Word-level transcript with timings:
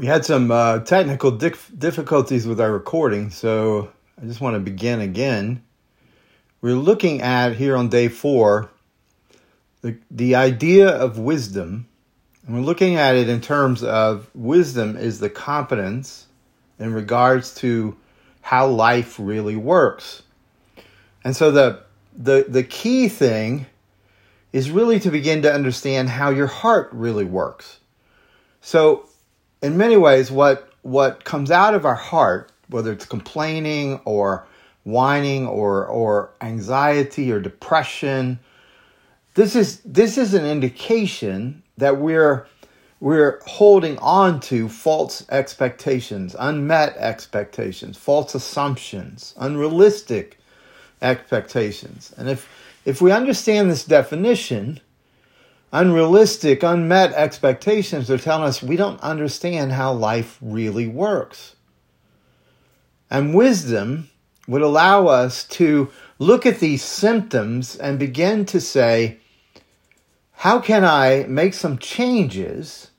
We 0.00 0.06
had 0.06 0.24
some 0.24 0.50
uh, 0.50 0.78
technical 0.78 1.30
dif- 1.30 1.70
difficulties 1.78 2.46
with 2.46 2.58
our 2.58 2.72
recording, 2.72 3.28
so 3.28 3.90
I 4.18 4.24
just 4.24 4.40
want 4.40 4.54
to 4.54 4.60
begin 4.60 4.98
again. 4.98 5.62
We're 6.62 6.72
looking 6.72 7.20
at 7.20 7.56
here 7.56 7.76
on 7.76 7.90
day 7.90 8.08
four 8.08 8.70
the, 9.82 9.98
the 10.10 10.36
idea 10.36 10.88
of 10.88 11.18
wisdom, 11.18 11.86
and 12.46 12.56
we're 12.56 12.62
looking 12.62 12.96
at 12.96 13.14
it 13.14 13.28
in 13.28 13.42
terms 13.42 13.82
of 13.82 14.30
wisdom 14.34 14.96
is 14.96 15.20
the 15.20 15.28
competence 15.28 16.28
in 16.78 16.94
regards 16.94 17.54
to 17.56 17.94
how 18.40 18.68
life 18.68 19.16
really 19.18 19.56
works. 19.56 20.22
And 21.24 21.36
so 21.36 21.50
the 21.50 21.82
the 22.16 22.46
the 22.48 22.62
key 22.62 23.10
thing 23.10 23.66
is 24.50 24.70
really 24.70 24.98
to 25.00 25.10
begin 25.10 25.42
to 25.42 25.52
understand 25.52 26.08
how 26.08 26.30
your 26.30 26.46
heart 26.46 26.88
really 26.90 27.26
works. 27.26 27.80
So 28.62 29.09
in 29.62 29.76
many 29.76 29.96
ways 29.96 30.30
what 30.30 30.72
what 30.82 31.24
comes 31.24 31.50
out 31.50 31.74
of 31.74 31.84
our 31.84 31.94
heart, 31.94 32.50
whether 32.68 32.92
it's 32.92 33.04
complaining 33.04 34.00
or 34.04 34.46
whining 34.84 35.46
or 35.46 35.86
or 35.86 36.30
anxiety 36.40 37.30
or 37.30 37.40
depression, 37.40 38.38
this 39.34 39.54
is 39.54 39.80
this 39.80 40.16
is 40.16 40.34
an 40.34 40.44
indication 40.44 41.62
that 41.76 41.98
we're 41.98 42.46
we're 43.00 43.40
holding 43.46 43.98
on 43.98 44.40
to 44.40 44.68
false 44.68 45.24
expectations, 45.30 46.36
unmet 46.38 46.96
expectations, 46.98 47.96
false 47.96 48.34
assumptions, 48.34 49.34
unrealistic 49.38 50.38
expectations. 51.02 52.12
And 52.16 52.28
if 52.28 52.48
if 52.84 53.00
we 53.00 53.12
understand 53.12 53.70
this 53.70 53.84
definition, 53.84 54.80
unrealistic, 55.72 56.62
unmet 56.62 57.12
expectations. 57.12 58.08
They're 58.08 58.18
telling 58.18 58.44
us 58.44 58.62
we 58.62 58.76
don't 58.76 59.00
understand 59.00 59.72
how 59.72 59.92
life 59.92 60.38
really 60.40 60.86
works. 60.86 61.56
And 63.10 63.34
wisdom 63.34 64.10
would 64.46 64.62
allow 64.62 65.06
us 65.06 65.44
to 65.44 65.90
look 66.18 66.46
at 66.46 66.60
these 66.60 66.82
symptoms 66.82 67.76
and 67.76 67.98
begin 67.98 68.44
to 68.46 68.60
say, 68.60 69.18
how 70.32 70.60
can 70.60 70.84
I 70.84 71.24
make 71.28 71.54
some 71.54 71.78
changes 71.78 72.90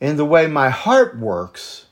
in 0.00 0.16
the 0.16 0.24
way 0.24 0.46
my 0.46 0.70
heart 0.70 1.18
works 1.18 1.86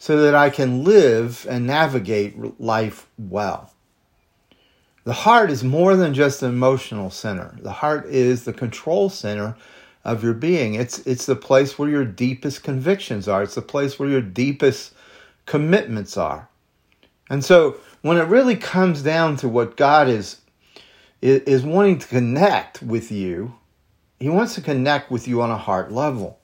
so 0.00 0.22
that 0.22 0.34
I 0.34 0.50
can 0.50 0.84
live 0.84 1.46
and 1.48 1.66
navigate 1.66 2.60
life 2.60 3.06
well. 3.18 3.72
The 5.04 5.12
heart 5.12 5.50
is 5.50 5.64
more 5.64 5.96
than 5.96 6.12
just 6.12 6.42
an 6.42 6.50
emotional 6.50 7.10
center. 7.10 7.56
The 7.60 7.72
heart 7.72 8.06
is 8.06 8.44
the 8.44 8.52
control 8.52 9.08
center 9.08 9.56
of 10.04 10.22
your 10.22 10.34
being. 10.34 10.74
It's 10.74 10.98
it's 11.00 11.26
the 11.26 11.36
place 11.36 11.78
where 11.78 11.88
your 11.88 12.04
deepest 12.04 12.62
convictions 12.62 13.26
are. 13.28 13.42
It's 13.42 13.54
the 13.54 13.62
place 13.62 13.98
where 13.98 14.08
your 14.08 14.20
deepest 14.20 14.92
commitments 15.46 16.16
are. 16.16 16.48
And 17.30 17.44
so 17.44 17.76
when 18.02 18.18
it 18.18 18.28
really 18.28 18.56
comes 18.56 19.02
down 19.02 19.36
to 19.38 19.48
what 19.48 19.76
God 19.76 20.08
is 20.08 20.40
is 21.22 21.62
wanting 21.62 21.98
to 21.98 22.06
connect 22.06 22.82
with 22.82 23.10
you, 23.10 23.54
he 24.18 24.28
wants 24.28 24.54
to 24.54 24.60
connect 24.60 25.10
with 25.10 25.28
you 25.28 25.42
on 25.42 25.50
a 25.50 25.56
heart 25.56 25.92
level. 25.92 26.38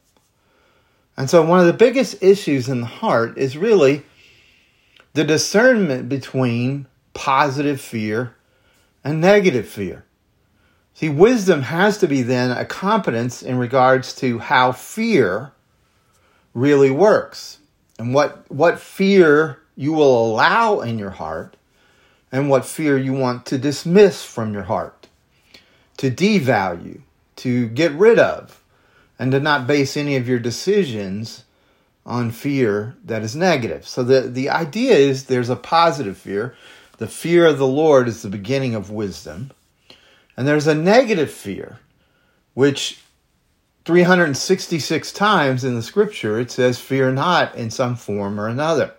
And 1.17 1.31
so, 1.31 1.43
one 1.43 1.61
of 1.61 1.67
the 1.67 1.73
biggest 1.73 2.23
issues 2.23 2.69
in 2.69 2.81
the 2.81 2.87
heart 2.87 3.39
is 3.39 3.57
really 3.57 4.03
the 5.15 5.25
discernment 5.25 6.09
between 6.11 6.87
positive 7.15 7.81
fear 7.81 8.35
and 9.07 9.21
negative 9.21 9.69
fear. 9.69 10.05
See, 10.95 11.09
wisdom 11.09 11.63
has 11.63 11.99
to 11.99 12.09
be 12.09 12.23
then 12.23 12.51
a 12.51 12.65
competence 12.65 13.41
in 13.41 13.57
regards 13.57 14.13
to 14.17 14.41
how 14.41 14.73
fear 14.73 15.53
really 16.55 16.91
works 16.91 17.59
and 18.01 18.13
what, 18.13 18.51
what 18.51 18.81
fear 18.81 19.61
you 19.77 19.93
will 19.93 20.27
allow 20.27 20.81
in 20.81 20.99
your 20.99 21.11
heart 21.11 21.57
and 22.33 22.51
what 22.51 22.65
fear 22.65 22.99
you 22.99 23.13
want 23.13 23.47
to 23.47 23.59
dismiss 23.59 24.25
from 24.25 24.53
your 24.53 24.65
heart, 24.65 25.07
to 25.99 26.11
devalue, 26.11 27.03
to 27.37 27.69
get 27.69 27.93
rid 27.93 28.19
of 28.19 28.61
and 29.21 29.31
to 29.31 29.39
not 29.39 29.69
base 29.69 29.97
any 29.97 30.17
of 30.17 30.27
your 30.27 30.41
decisions 30.41 31.45
on 32.05 32.33
fear 32.33 32.97
that 33.05 33.23
is 33.23 33.37
negative. 33.37 33.87
So 33.87 34.03
the, 34.03 34.23
the 34.23 34.51
idea 34.51 34.97
is 34.97 35.25
there's 35.27 35.49
a 35.49 35.55
positive 35.55 36.19
fear. 36.19 36.57
The 36.99 37.07
fear 37.07 37.47
of 37.47 37.59
the 37.59 37.67
Lord 37.67 38.09
is 38.09 38.23
the 38.23 38.29
beginning 38.29 38.75
of 38.75 38.91
wisdom. 38.91 39.51
And 40.37 40.47
there's 40.47 40.67
a 40.67 40.75
negative 40.75 41.31
fear, 41.31 41.79
which 42.55 43.03
366 43.85 45.13
times 45.13 45.65
in 45.65 45.75
the 45.75 45.83
scripture 45.83 46.41
it 46.41 46.51
says, 46.51 46.79
Fear 46.79 47.13
not 47.13 47.55
in 47.55 47.71
some 47.71 47.97
form 47.97 48.41
or 48.41 48.49
another. 48.49 48.95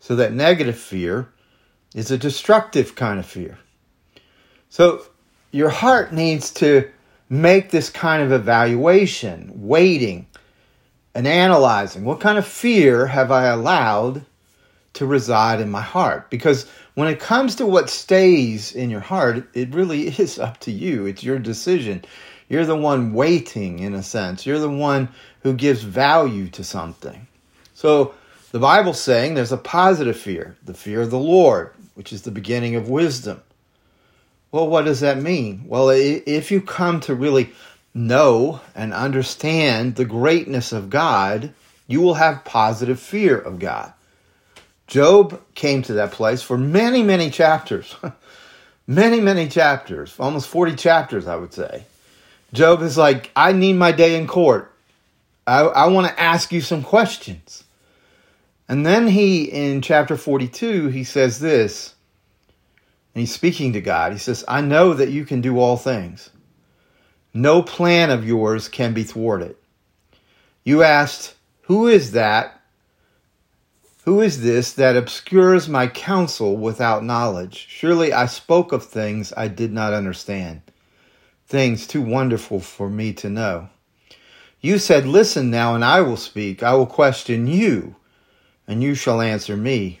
So 0.00 0.16
that 0.16 0.32
negative 0.32 0.78
fear 0.78 1.28
is 1.94 2.10
a 2.10 2.18
destructive 2.18 2.94
kind 2.94 3.18
of 3.18 3.26
fear. 3.26 3.58
So 4.68 5.02
your 5.50 5.70
heart 5.70 6.12
needs 6.12 6.50
to 6.54 6.90
make 7.28 7.70
this 7.70 7.90
kind 7.90 8.22
of 8.22 8.32
evaluation, 8.32 9.52
waiting 9.54 10.26
and 11.14 11.26
analyzing 11.26 12.04
what 12.04 12.20
kind 12.20 12.38
of 12.38 12.46
fear 12.46 13.06
have 13.06 13.30
I 13.30 13.46
allowed 13.46 14.24
to 14.98 15.06
reside 15.06 15.60
in 15.60 15.70
my 15.70 15.80
heart? 15.80 16.30
Because 16.30 16.68
when 16.94 17.08
it 17.08 17.20
comes 17.20 17.56
to 17.56 17.66
what 17.66 17.90
stays 17.90 18.72
in 18.72 18.90
your 18.90 19.00
heart, 19.00 19.48
it 19.54 19.74
really 19.74 20.08
is 20.20 20.38
up 20.38 20.58
to 20.60 20.70
you. 20.70 21.06
It's 21.06 21.24
your 21.24 21.38
decision. 21.38 22.04
You're 22.48 22.66
the 22.66 22.76
one 22.76 23.12
waiting, 23.12 23.80
in 23.80 23.94
a 23.94 24.02
sense. 24.02 24.46
You're 24.46 24.58
the 24.58 24.70
one 24.70 25.08
who 25.42 25.54
gives 25.54 25.82
value 25.82 26.48
to 26.50 26.64
something. 26.64 27.26
So 27.74 28.14
the 28.50 28.58
Bible's 28.58 29.00
saying 29.00 29.34
there's 29.34 29.52
a 29.52 29.58
positive 29.58 30.18
fear, 30.18 30.56
the 30.64 30.74
fear 30.74 31.02
of 31.02 31.10
the 31.10 31.18
Lord, 31.18 31.72
which 31.94 32.12
is 32.12 32.22
the 32.22 32.30
beginning 32.30 32.74
of 32.74 32.88
wisdom. 32.88 33.42
Well, 34.50 34.68
what 34.68 34.86
does 34.86 35.00
that 35.00 35.20
mean? 35.20 35.64
Well, 35.66 35.90
if 35.90 36.50
you 36.50 36.62
come 36.62 37.00
to 37.00 37.14
really 37.14 37.50
know 37.92 38.60
and 38.74 38.94
understand 38.94 39.96
the 39.96 40.06
greatness 40.06 40.72
of 40.72 40.88
God, 40.88 41.52
you 41.86 42.00
will 42.00 42.14
have 42.14 42.44
positive 42.44 42.98
fear 42.98 43.36
of 43.38 43.58
God. 43.58 43.92
Job 44.88 45.40
came 45.54 45.82
to 45.82 45.92
that 45.94 46.12
place 46.12 46.42
for 46.42 46.58
many, 46.58 47.02
many 47.02 47.30
chapters. 47.30 47.94
many, 48.88 49.20
many 49.20 49.46
chapters, 49.48 50.16
almost 50.18 50.48
40 50.48 50.74
chapters, 50.74 51.28
I 51.28 51.36
would 51.36 51.52
say. 51.52 51.84
Job 52.52 52.82
is 52.82 52.96
like, 52.96 53.30
I 53.36 53.52
need 53.52 53.74
my 53.74 53.92
day 53.92 54.16
in 54.18 54.26
court. 54.26 54.74
I, 55.46 55.60
I 55.60 55.86
want 55.88 56.08
to 56.08 56.20
ask 56.20 56.50
you 56.50 56.62
some 56.62 56.82
questions. 56.82 57.64
And 58.68 58.84
then 58.84 59.06
he, 59.06 59.44
in 59.44 59.82
chapter 59.82 60.16
42, 60.16 60.88
he 60.88 61.04
says 61.04 61.38
this 61.38 61.94
and 63.14 63.20
he's 63.20 63.34
speaking 63.34 63.74
to 63.74 63.80
God. 63.80 64.12
He 64.12 64.18
says, 64.18 64.44
I 64.48 64.60
know 64.60 64.94
that 64.94 65.10
you 65.10 65.24
can 65.24 65.40
do 65.40 65.58
all 65.58 65.76
things. 65.76 66.30
No 67.34 67.62
plan 67.62 68.10
of 68.10 68.26
yours 68.26 68.68
can 68.68 68.94
be 68.94 69.04
thwarted. 69.04 69.56
You 70.64 70.82
asked, 70.82 71.34
Who 71.62 71.86
is 71.88 72.12
that? 72.12 72.57
Who 74.08 74.22
is 74.22 74.40
this 74.40 74.72
that 74.72 74.96
obscures 74.96 75.68
my 75.68 75.86
counsel 75.86 76.56
without 76.56 77.04
knowledge? 77.04 77.66
Surely 77.68 78.10
I 78.10 78.24
spoke 78.24 78.72
of 78.72 78.82
things 78.82 79.34
I 79.36 79.48
did 79.48 79.70
not 79.70 79.92
understand, 79.92 80.62
things 81.46 81.86
too 81.86 82.00
wonderful 82.00 82.58
for 82.58 82.88
me 82.88 83.12
to 83.12 83.28
know. 83.28 83.68
You 84.62 84.78
said, 84.78 85.04
Listen 85.06 85.50
now, 85.50 85.74
and 85.74 85.84
I 85.84 86.00
will 86.00 86.16
speak. 86.16 86.62
I 86.62 86.72
will 86.72 86.86
question 86.86 87.46
you, 87.46 87.96
and 88.66 88.82
you 88.82 88.94
shall 88.94 89.20
answer 89.20 89.58
me. 89.58 90.00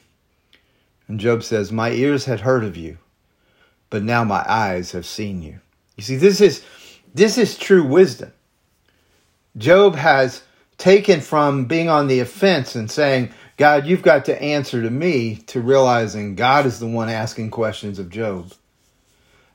And 1.06 1.20
Job 1.20 1.42
says, 1.42 1.70
My 1.70 1.90
ears 1.90 2.24
had 2.24 2.40
heard 2.40 2.64
of 2.64 2.78
you 2.78 2.96
but 3.90 4.02
now 4.02 4.24
my 4.24 4.42
eyes 4.48 4.92
have 4.92 5.04
seen 5.04 5.42
you. 5.42 5.60
You 5.96 6.02
see, 6.02 6.16
this 6.16 6.40
is 6.40 6.64
this 7.14 7.36
is 7.36 7.58
true 7.58 7.84
wisdom. 7.84 8.32
Job 9.58 9.96
has 9.96 10.42
taken 10.78 11.20
from 11.20 11.66
being 11.66 11.90
on 11.90 12.06
the 12.06 12.20
offense 12.20 12.74
and 12.74 12.90
saying, 12.90 13.32
God, 13.58 13.86
you've 13.86 14.02
got 14.02 14.24
to 14.26 14.40
answer 14.40 14.80
to 14.80 14.88
me, 14.88 15.36
to 15.48 15.60
realizing 15.60 16.36
God 16.36 16.64
is 16.64 16.78
the 16.78 16.86
one 16.86 17.08
asking 17.08 17.50
questions 17.50 17.98
of 17.98 18.08
Job. 18.08 18.52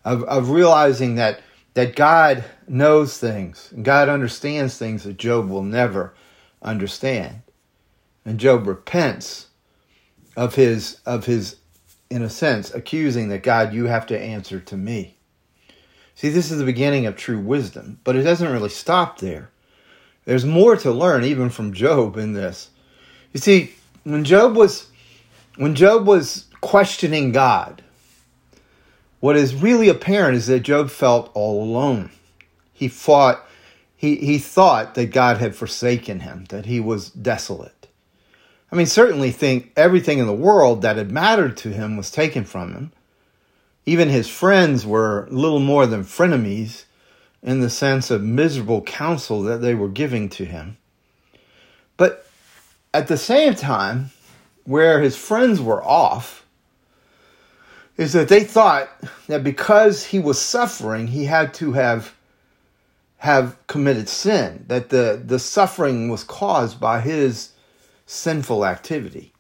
Of, 0.03 0.23
of 0.23 0.50
realizing 0.50 1.15
that, 1.15 1.39
that 1.73 1.95
God 1.95 2.44
knows 2.67 3.17
things, 3.17 3.73
God 3.81 4.09
understands 4.09 4.77
things 4.77 5.03
that 5.03 5.17
Job 5.17 5.50
will 5.50 5.63
never 5.63 6.13
understand. 6.61 7.41
And 8.25 8.39
Job 8.39 8.67
repents 8.67 9.47
of 10.35 10.55
his, 10.55 11.00
of 11.05 11.25
his 11.25 11.55
in 12.09 12.21
a 12.21 12.29
sense, 12.29 12.73
accusing 12.73 13.29
that 13.29 13.41
God, 13.41 13.73
you 13.73 13.85
have 13.85 14.05
to 14.07 14.19
answer 14.19 14.59
to 14.59 14.75
me. 14.75 15.15
See, 16.15 16.29
this 16.29 16.51
is 16.51 16.59
the 16.59 16.65
beginning 16.65 17.05
of 17.05 17.15
true 17.15 17.39
wisdom, 17.39 18.00
but 18.03 18.17
it 18.17 18.23
doesn't 18.23 18.51
really 18.51 18.69
stop 18.69 19.19
there. 19.19 19.50
There's 20.25 20.45
more 20.45 20.75
to 20.75 20.91
learn 20.91 21.23
even 21.23 21.50
from 21.50 21.73
Job 21.73 22.17
in 22.17 22.33
this. 22.33 22.69
You 23.31 23.39
see, 23.39 23.73
when 24.03 24.23
Job 24.23 24.55
was 24.55 24.88
when 25.55 25.75
Job 25.75 26.07
was 26.07 26.45
questioning 26.61 27.31
God, 27.31 27.83
what 29.19 29.35
is 29.35 29.55
really 29.55 29.89
apparent 29.89 30.35
is 30.35 30.47
that 30.47 30.61
Job 30.61 30.89
felt 30.89 31.31
all 31.33 31.63
alone. 31.63 32.09
He 32.73 32.88
fought 32.88 33.45
he, 33.95 34.17
he 34.17 34.38
thought 34.38 34.95
that 34.95 35.11
God 35.11 35.38
had 35.38 35.55
forsaken 35.55 36.21
him, 36.21 36.44
that 36.50 36.65
he 36.65 36.81
was 36.81 37.09
desolate. 37.09 37.88
I 38.69 38.75
mean, 38.75 38.85
certainly 38.85 39.31
think 39.31 39.71
everything 39.77 40.19
in 40.19 40.25
the 40.25 40.33
world 40.33 40.81
that 40.81 40.97
had 40.97 41.09
mattered 41.09 41.55
to 41.57 41.69
him 41.69 41.95
was 41.95 42.11
taken 42.11 42.44
from 42.44 42.73
him. 42.73 42.91
Even 43.85 44.09
his 44.09 44.27
friends 44.27 44.85
were 44.85 45.27
little 45.29 45.59
more 45.59 45.85
than 45.85 46.03
frenemies 46.03 46.83
in 47.41 47.61
the 47.61 47.69
sense 47.69 48.11
of 48.11 48.23
miserable 48.23 48.81
counsel 48.81 49.41
that 49.44 49.61
they 49.61 49.73
were 49.73 49.88
giving 49.88 50.27
to 50.29 50.44
him. 50.44 50.75
At 52.93 53.07
the 53.07 53.17
same 53.17 53.55
time, 53.55 54.11
where 54.65 55.01
his 55.01 55.17
friends 55.17 55.59
were 55.59 55.83
off, 55.83 56.45
is 57.97 58.13
that 58.13 58.29
they 58.29 58.43
thought 58.43 58.89
that 59.27 59.43
because 59.43 60.05
he 60.05 60.19
was 60.19 60.39
suffering, 60.39 61.07
he 61.07 61.25
had 61.25 61.53
to 61.55 61.73
have 61.73 62.13
have 63.17 63.55
committed 63.67 64.09
sin, 64.09 64.65
that 64.67 64.89
the, 64.89 65.21
the 65.25 65.39
suffering 65.39 66.09
was 66.09 66.25
caused 66.25 66.77
by 66.77 66.99
his 66.99 67.53
sinful 68.05 68.65
activity. 68.65 69.31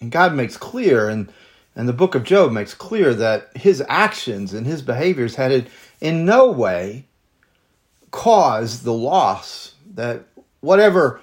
And 0.00 0.10
God 0.10 0.34
makes 0.34 0.56
clear, 0.56 1.08
and, 1.08 1.32
and 1.76 1.88
the 1.88 1.92
book 1.92 2.16
of 2.16 2.24
Job 2.24 2.50
makes 2.50 2.74
clear 2.74 3.14
that 3.14 3.56
his 3.56 3.84
actions 3.88 4.52
and 4.52 4.66
his 4.66 4.82
behaviors 4.82 5.36
had 5.36 5.70
in 6.00 6.24
no 6.24 6.50
way 6.50 7.04
caused 8.10 8.82
the 8.82 8.92
loss 8.92 9.74
that 9.94 10.24
whatever 10.58 11.20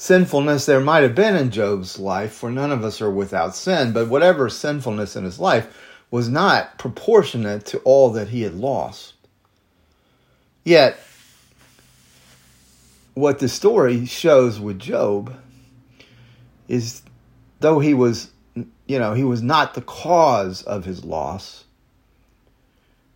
sinfulness 0.00 0.64
there 0.64 0.80
might 0.80 1.02
have 1.02 1.14
been 1.14 1.36
in 1.36 1.50
Job's 1.50 1.98
life, 1.98 2.32
for 2.32 2.50
none 2.50 2.72
of 2.72 2.82
us 2.82 3.02
are 3.02 3.10
without 3.10 3.54
sin, 3.54 3.92
but 3.92 4.08
whatever 4.08 4.48
sinfulness 4.48 5.14
in 5.14 5.24
his 5.24 5.38
life 5.38 5.68
was 6.10 6.26
not 6.26 6.78
proportionate 6.78 7.66
to 7.66 7.78
all 7.80 8.08
that 8.08 8.28
he 8.28 8.40
had 8.40 8.54
lost. 8.54 9.12
Yet, 10.64 10.98
what 13.12 13.40
the 13.40 13.48
story 13.48 14.06
shows 14.06 14.58
with 14.58 14.78
Job 14.78 15.36
is 16.66 17.02
though 17.60 17.78
he 17.78 17.92
was, 17.92 18.30
you 18.54 18.98
know, 18.98 19.12
he 19.12 19.24
was 19.24 19.42
not 19.42 19.74
the 19.74 19.82
cause 19.82 20.62
of 20.62 20.86
his 20.86 21.04
loss, 21.04 21.64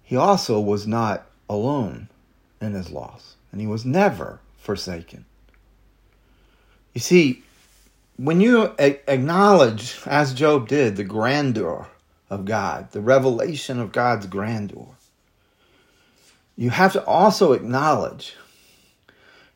he 0.02 0.16
also 0.16 0.60
was 0.60 0.86
not 0.86 1.24
alone 1.48 2.10
in 2.60 2.74
his 2.74 2.90
loss, 2.90 3.36
and 3.50 3.62
he 3.62 3.66
was 3.66 3.86
never 3.86 4.40
forsaken. 4.58 5.24
You 6.94 7.00
see, 7.00 7.42
when 8.16 8.40
you 8.40 8.72
acknowledge, 8.78 10.00
as 10.06 10.32
Job 10.32 10.68
did, 10.68 10.96
the 10.96 11.04
grandeur 11.04 11.88
of 12.30 12.44
God, 12.44 12.92
the 12.92 13.00
revelation 13.00 13.80
of 13.80 13.92
God's 13.92 14.26
grandeur, 14.26 14.86
you 16.56 16.70
have 16.70 16.92
to 16.92 17.04
also 17.04 17.52
acknowledge, 17.52 18.36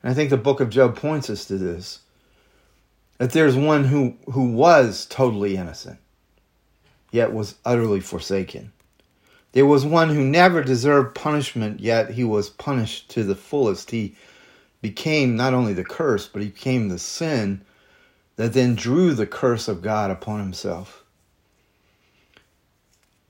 and 0.02 0.10
I 0.10 0.14
think 0.14 0.30
the 0.30 0.36
book 0.36 0.60
of 0.60 0.68
Job 0.68 0.96
points 0.96 1.30
us 1.30 1.44
to 1.44 1.56
this, 1.56 2.00
that 3.18 3.30
there's 3.30 3.56
one 3.56 3.84
who, 3.84 4.16
who 4.32 4.50
was 4.50 5.06
totally 5.06 5.56
innocent, 5.56 6.00
yet 7.12 7.32
was 7.32 7.54
utterly 7.64 8.00
forsaken. 8.00 8.72
There 9.52 9.66
was 9.66 9.84
one 9.84 10.08
who 10.08 10.24
never 10.24 10.62
deserved 10.62 11.14
punishment, 11.14 11.80
yet 11.80 12.10
he 12.10 12.24
was 12.24 12.50
punished 12.50 13.10
to 13.10 13.22
the 13.22 13.34
fullest. 13.34 13.90
He 13.92 14.16
became 14.80 15.36
not 15.36 15.54
only 15.54 15.72
the 15.72 15.84
curse, 15.84 16.26
but 16.26 16.42
he 16.42 16.48
became 16.48 16.88
the 16.88 16.98
sin 16.98 17.62
that 18.36 18.52
then 18.52 18.74
drew 18.74 19.14
the 19.14 19.26
curse 19.26 19.66
of 19.66 19.82
God 19.82 20.10
upon 20.10 20.38
himself. 20.38 21.02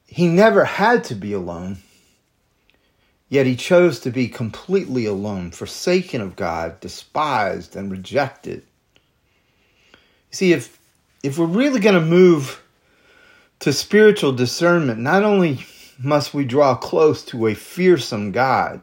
He 0.06 0.28
never 0.28 0.64
had 0.64 1.04
to 1.04 1.14
be 1.14 1.32
alone, 1.32 1.78
yet 3.28 3.46
he 3.46 3.56
chose 3.56 4.00
to 4.00 4.10
be 4.10 4.28
completely 4.28 5.06
alone, 5.06 5.50
forsaken 5.50 6.20
of 6.20 6.36
God, 6.36 6.80
despised 6.80 7.76
and 7.76 7.90
rejected. 7.90 8.62
You 9.82 9.88
See, 10.30 10.52
if 10.52 10.78
if 11.22 11.38
we're 11.38 11.46
really 11.46 11.80
going 11.80 11.94
to 11.94 12.00
move 12.00 12.62
to 13.60 13.72
spiritual 13.72 14.32
discernment, 14.32 15.00
not 15.00 15.24
only 15.24 15.66
must 15.98 16.32
we 16.32 16.44
draw 16.44 16.74
close 16.74 17.24
to 17.24 17.46
a 17.46 17.54
fearsome 17.54 18.30
God, 18.30 18.80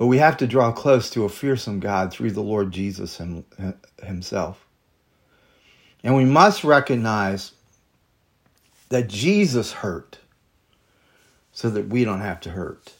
but 0.00 0.06
we 0.06 0.16
have 0.16 0.38
to 0.38 0.46
draw 0.46 0.72
close 0.72 1.10
to 1.10 1.26
a 1.26 1.28
fearsome 1.28 1.78
God 1.78 2.10
through 2.10 2.30
the 2.30 2.40
Lord 2.40 2.72
Jesus 2.72 3.18
him, 3.18 3.44
himself. 4.02 4.66
And 6.02 6.16
we 6.16 6.24
must 6.24 6.64
recognize 6.64 7.52
that 8.88 9.08
Jesus 9.08 9.72
hurt 9.72 10.18
so 11.52 11.68
that 11.68 11.88
we 11.88 12.04
don't 12.04 12.22
have 12.22 12.40
to 12.40 12.50
hurt. 12.50 12.94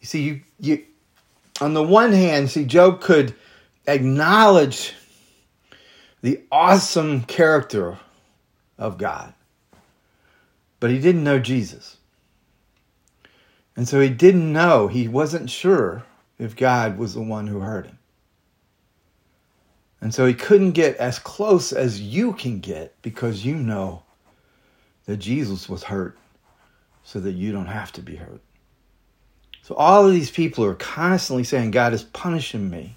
You 0.00 0.06
see, 0.06 0.22
you, 0.22 0.40
you 0.58 0.84
on 1.60 1.74
the 1.74 1.82
one 1.82 2.12
hand, 2.12 2.48
see, 2.48 2.64
Job 2.64 3.02
could 3.02 3.34
acknowledge 3.86 4.94
the 6.22 6.40
awesome 6.50 7.24
character 7.24 7.98
of 8.78 8.96
God, 8.96 9.34
but 10.80 10.88
he 10.88 10.98
didn't 10.98 11.24
know 11.24 11.38
Jesus. 11.38 11.97
And 13.78 13.86
so 13.86 14.00
he 14.00 14.08
didn't 14.08 14.52
know, 14.52 14.88
he 14.88 15.06
wasn't 15.06 15.48
sure 15.48 16.02
if 16.36 16.56
God 16.56 16.98
was 16.98 17.14
the 17.14 17.20
one 17.20 17.46
who 17.46 17.60
hurt 17.60 17.86
him. 17.86 18.00
And 20.00 20.12
so 20.12 20.26
he 20.26 20.34
couldn't 20.34 20.72
get 20.72 20.96
as 20.96 21.20
close 21.20 21.72
as 21.72 22.00
you 22.00 22.32
can 22.32 22.58
get 22.58 23.00
because 23.02 23.44
you 23.44 23.54
know 23.54 24.02
that 25.06 25.18
Jesus 25.18 25.68
was 25.68 25.84
hurt 25.84 26.18
so 27.04 27.20
that 27.20 27.34
you 27.34 27.52
don't 27.52 27.66
have 27.66 27.92
to 27.92 28.02
be 28.02 28.16
hurt. 28.16 28.40
So 29.62 29.76
all 29.76 30.04
of 30.04 30.12
these 30.12 30.32
people 30.32 30.64
are 30.64 30.74
constantly 30.74 31.44
saying, 31.44 31.70
God 31.70 31.92
is 31.92 32.02
punishing 32.02 32.68
me 32.68 32.96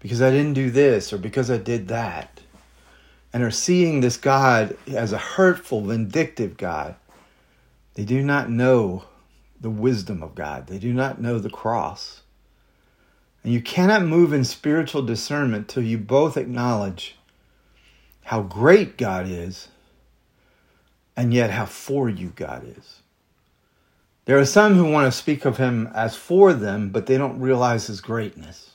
because 0.00 0.22
I 0.22 0.30
didn't 0.30 0.54
do 0.54 0.70
this 0.70 1.12
or 1.12 1.18
because 1.18 1.50
I 1.50 1.58
did 1.58 1.88
that. 1.88 2.40
And 3.34 3.42
are 3.42 3.50
seeing 3.50 4.00
this 4.00 4.16
God 4.16 4.78
as 4.88 5.12
a 5.12 5.18
hurtful, 5.18 5.82
vindictive 5.82 6.56
God. 6.56 6.94
They 7.96 8.06
do 8.06 8.22
not 8.22 8.48
know 8.48 9.04
the 9.62 9.70
wisdom 9.70 10.22
of 10.22 10.34
God. 10.34 10.66
They 10.66 10.78
do 10.78 10.92
not 10.92 11.20
know 11.20 11.38
the 11.38 11.48
cross. 11.48 12.22
And 13.42 13.52
you 13.52 13.62
cannot 13.62 14.02
move 14.02 14.32
in 14.32 14.44
spiritual 14.44 15.02
discernment 15.02 15.68
till 15.68 15.82
you 15.82 15.98
both 15.98 16.36
acknowledge 16.36 17.16
how 18.24 18.42
great 18.42 18.96
God 18.96 19.26
is 19.28 19.68
and 21.16 21.32
yet 21.32 21.50
how 21.50 21.66
for 21.66 22.08
you 22.08 22.32
God 22.34 22.64
is. 22.76 23.00
There 24.24 24.38
are 24.38 24.44
some 24.44 24.74
who 24.74 24.90
want 24.90 25.12
to 25.12 25.18
speak 25.18 25.44
of 25.44 25.56
him 25.56 25.90
as 25.94 26.14
for 26.14 26.52
them, 26.52 26.90
but 26.90 27.06
they 27.06 27.18
don't 27.18 27.40
realize 27.40 27.88
his 27.88 28.00
greatness, 28.00 28.70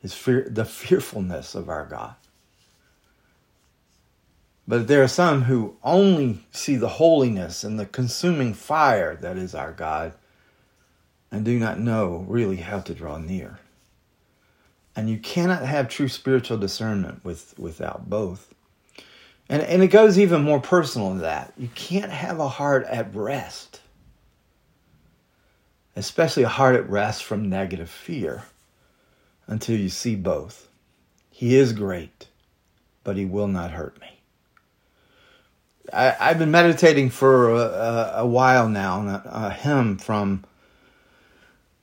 his 0.00 0.12
fear, 0.12 0.46
the 0.50 0.66
fearfulness 0.66 1.54
of 1.54 1.68
our 1.70 1.86
God. 1.86 2.14
But 4.68 4.86
there 4.86 5.02
are 5.02 5.08
some 5.08 5.44
who 5.44 5.78
only 5.82 6.40
see 6.52 6.76
the 6.76 6.90
holiness 6.90 7.64
and 7.64 7.80
the 7.80 7.86
consuming 7.86 8.52
fire 8.52 9.16
that 9.16 9.38
is 9.38 9.54
our 9.54 9.72
God 9.72 10.12
and 11.30 11.42
do 11.42 11.58
not 11.58 11.80
know 11.80 12.26
really 12.28 12.56
how 12.56 12.80
to 12.80 12.92
draw 12.92 13.16
near. 13.16 13.60
And 14.94 15.08
you 15.08 15.16
cannot 15.16 15.62
have 15.62 15.88
true 15.88 16.08
spiritual 16.08 16.58
discernment 16.58 17.24
with, 17.24 17.54
without 17.58 18.10
both. 18.10 18.52
And, 19.48 19.62
and 19.62 19.82
it 19.82 19.88
goes 19.88 20.18
even 20.18 20.42
more 20.42 20.60
personal 20.60 21.08
than 21.10 21.20
that. 21.20 21.54
You 21.56 21.70
can't 21.74 22.12
have 22.12 22.38
a 22.38 22.48
heart 22.48 22.84
at 22.84 23.14
rest, 23.14 23.80
especially 25.96 26.42
a 26.42 26.48
heart 26.48 26.76
at 26.76 26.90
rest 26.90 27.24
from 27.24 27.48
negative 27.48 27.88
fear, 27.88 28.42
until 29.46 29.78
you 29.78 29.88
see 29.88 30.14
both. 30.14 30.68
He 31.30 31.56
is 31.56 31.72
great, 31.72 32.28
but 33.02 33.16
he 33.16 33.24
will 33.24 33.48
not 33.48 33.70
hurt 33.70 33.98
me. 33.98 34.17
I, 35.92 36.10
have 36.18 36.38
been 36.38 36.50
meditating 36.50 37.10
for 37.10 37.50
a, 37.50 38.12
a, 38.16 38.26
while 38.26 38.68
now 38.68 38.98
on 38.98 39.08
a, 39.08 39.22
a, 39.24 39.50
hymn 39.50 39.98
from 39.98 40.44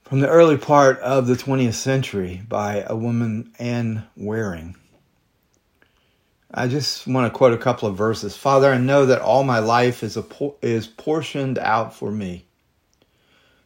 from 0.04 0.20
the 0.20 0.30
early 0.30 0.58
part 0.58 1.00
of 1.00 1.26
the 1.26 1.34
20th 1.34 1.74
century 1.74 2.44
by 2.48 2.86
a 2.88 2.96
woman, 2.96 3.52
Anne 3.58 4.06
Waring. 4.16 4.76
I 6.54 6.68
just 6.68 7.08
want 7.08 7.32
to 7.32 7.36
quote 7.36 7.54
a 7.54 7.58
couple 7.58 7.90
of 7.90 7.98
verses. 7.98 8.38
Father, 8.38 8.72
I 8.72 8.78
know 8.78 9.08
that 9.08 9.22
all 9.22 9.44
my 9.44 9.60
life 9.60 10.04
is 10.04 10.16
a 10.16 10.26
is 10.62 10.88
portioned 10.88 11.58
out 11.58 11.94
for 11.94 12.12
me. 12.12 12.46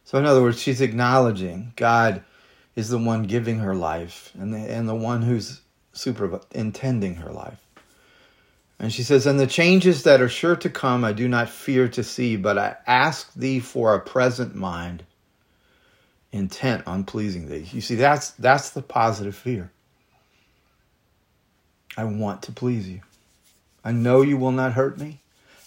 So, 0.04 0.18
in 0.18 0.24
other 0.24 0.42
words, 0.42 0.60
she's 0.60 0.80
acknowledging 0.80 1.72
God 1.76 2.24
is 2.74 2.88
the 2.88 2.98
one 2.98 3.24
giving 3.24 3.58
her 3.58 3.74
life 3.74 4.32
and 4.38 4.52
the, 4.52 4.58
and 4.58 4.88
the 4.88 4.94
one 4.94 5.22
who's 5.22 5.60
super 5.92 6.40
intending 6.52 7.16
her 7.16 7.30
life. 7.30 7.64
And 8.80 8.90
she 8.90 9.02
says, 9.02 9.26
And 9.26 9.38
the 9.38 9.46
changes 9.46 10.04
that 10.04 10.22
are 10.22 10.28
sure 10.28 10.56
to 10.56 10.70
come 10.70 11.04
I 11.04 11.12
do 11.12 11.28
not 11.28 11.50
fear 11.50 11.86
to 11.90 12.02
see, 12.02 12.36
but 12.36 12.56
I 12.56 12.76
ask 12.86 13.32
thee 13.34 13.60
for 13.60 13.94
a 13.94 14.00
present 14.00 14.54
mind 14.54 15.04
intent 16.32 16.86
on 16.86 17.04
pleasing 17.04 17.48
thee. 17.48 17.68
You 17.72 17.82
see, 17.82 17.96
that's 17.96 18.30
that's 18.32 18.70
the 18.70 18.82
positive 18.82 19.36
fear. 19.36 19.70
I 21.96 22.04
want 22.04 22.42
to 22.44 22.52
please 22.52 22.88
you. 22.88 23.02
I 23.84 23.92
know 23.92 24.22
you 24.22 24.38
will 24.38 24.52
not 24.52 24.72
hurt 24.72 24.98
me. 24.98 25.20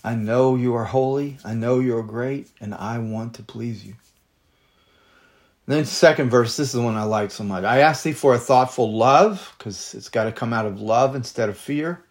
I 0.03 0.15
know 0.15 0.55
you 0.55 0.73
are 0.73 0.85
holy. 0.85 1.37
I 1.45 1.53
know 1.53 1.79
you 1.79 1.95
are 1.97 2.03
great, 2.03 2.49
and 2.59 2.73
I 2.73 2.97
want 2.97 3.35
to 3.35 3.43
please 3.43 3.85
you. 3.85 3.93
And 5.67 5.77
then 5.77 5.85
second 5.85 6.29
verse, 6.29 6.57
this 6.57 6.67
is 6.67 6.73
the 6.73 6.81
one 6.81 6.95
I 6.95 7.03
like 7.03 7.31
so 7.31 7.43
much. 7.43 7.63
I 7.63 7.79
ask 7.79 8.03
thee 8.03 8.11
for 8.11 8.33
a 8.33 8.39
thoughtful 8.39 8.91
love, 8.91 9.53
because 9.57 9.93
it's 9.93 10.09
got 10.09 10.23
to 10.25 10.31
come 10.31 10.51
out 10.51 10.65
of 10.65 10.81
love 10.81 11.15
instead 11.15 11.49
of 11.49 11.57
fear. 11.57 12.03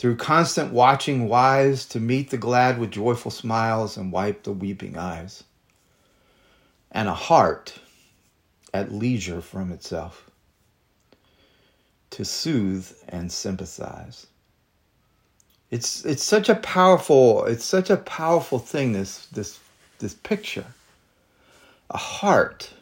Through 0.00 0.16
constant 0.16 0.72
watching 0.72 1.28
wise 1.28 1.84
to 1.88 2.00
meet 2.00 2.30
the 2.30 2.38
glad 2.38 2.78
with 2.78 2.90
joyful 2.90 3.30
smiles 3.30 3.98
and 3.98 4.10
wipe 4.10 4.44
the 4.44 4.52
weeping 4.52 4.96
eyes. 4.96 5.44
And 6.90 7.06
a 7.06 7.12
heart 7.12 7.78
at 8.72 8.90
leisure 8.90 9.42
from 9.42 9.70
itself 9.70 10.30
to 12.12 12.24
soothe 12.24 12.90
and 13.10 13.30
sympathize. 13.30 14.26
It's 15.70 16.02
it's 16.06 16.24
such 16.24 16.48
a 16.48 16.54
powerful 16.54 17.44
it's 17.44 17.66
such 17.66 17.90
a 17.90 17.98
powerful 17.98 18.58
thing 18.58 18.94
this 18.94 19.26
this 19.26 19.60
this 19.98 20.14
picture. 20.14 20.64
A 21.90 21.98
heart 21.98 22.72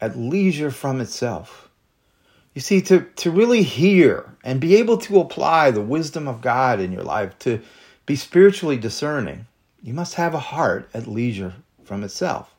at 0.00 0.16
leisure 0.16 0.70
from 0.70 1.00
itself. 1.00 1.63
You 2.54 2.60
see, 2.60 2.80
to, 2.82 3.00
to 3.16 3.30
really 3.30 3.62
hear 3.64 4.36
and 4.44 4.60
be 4.60 4.76
able 4.76 4.98
to 4.98 5.20
apply 5.20 5.70
the 5.70 5.80
wisdom 5.80 6.28
of 6.28 6.40
God 6.40 6.80
in 6.80 6.92
your 6.92 7.02
life, 7.02 7.36
to 7.40 7.60
be 8.06 8.14
spiritually 8.14 8.76
discerning, 8.76 9.46
you 9.82 9.92
must 9.92 10.14
have 10.14 10.34
a 10.34 10.38
heart 10.38 10.88
at 10.94 11.08
leisure 11.08 11.54
from 11.84 12.04
itself. 12.04 12.54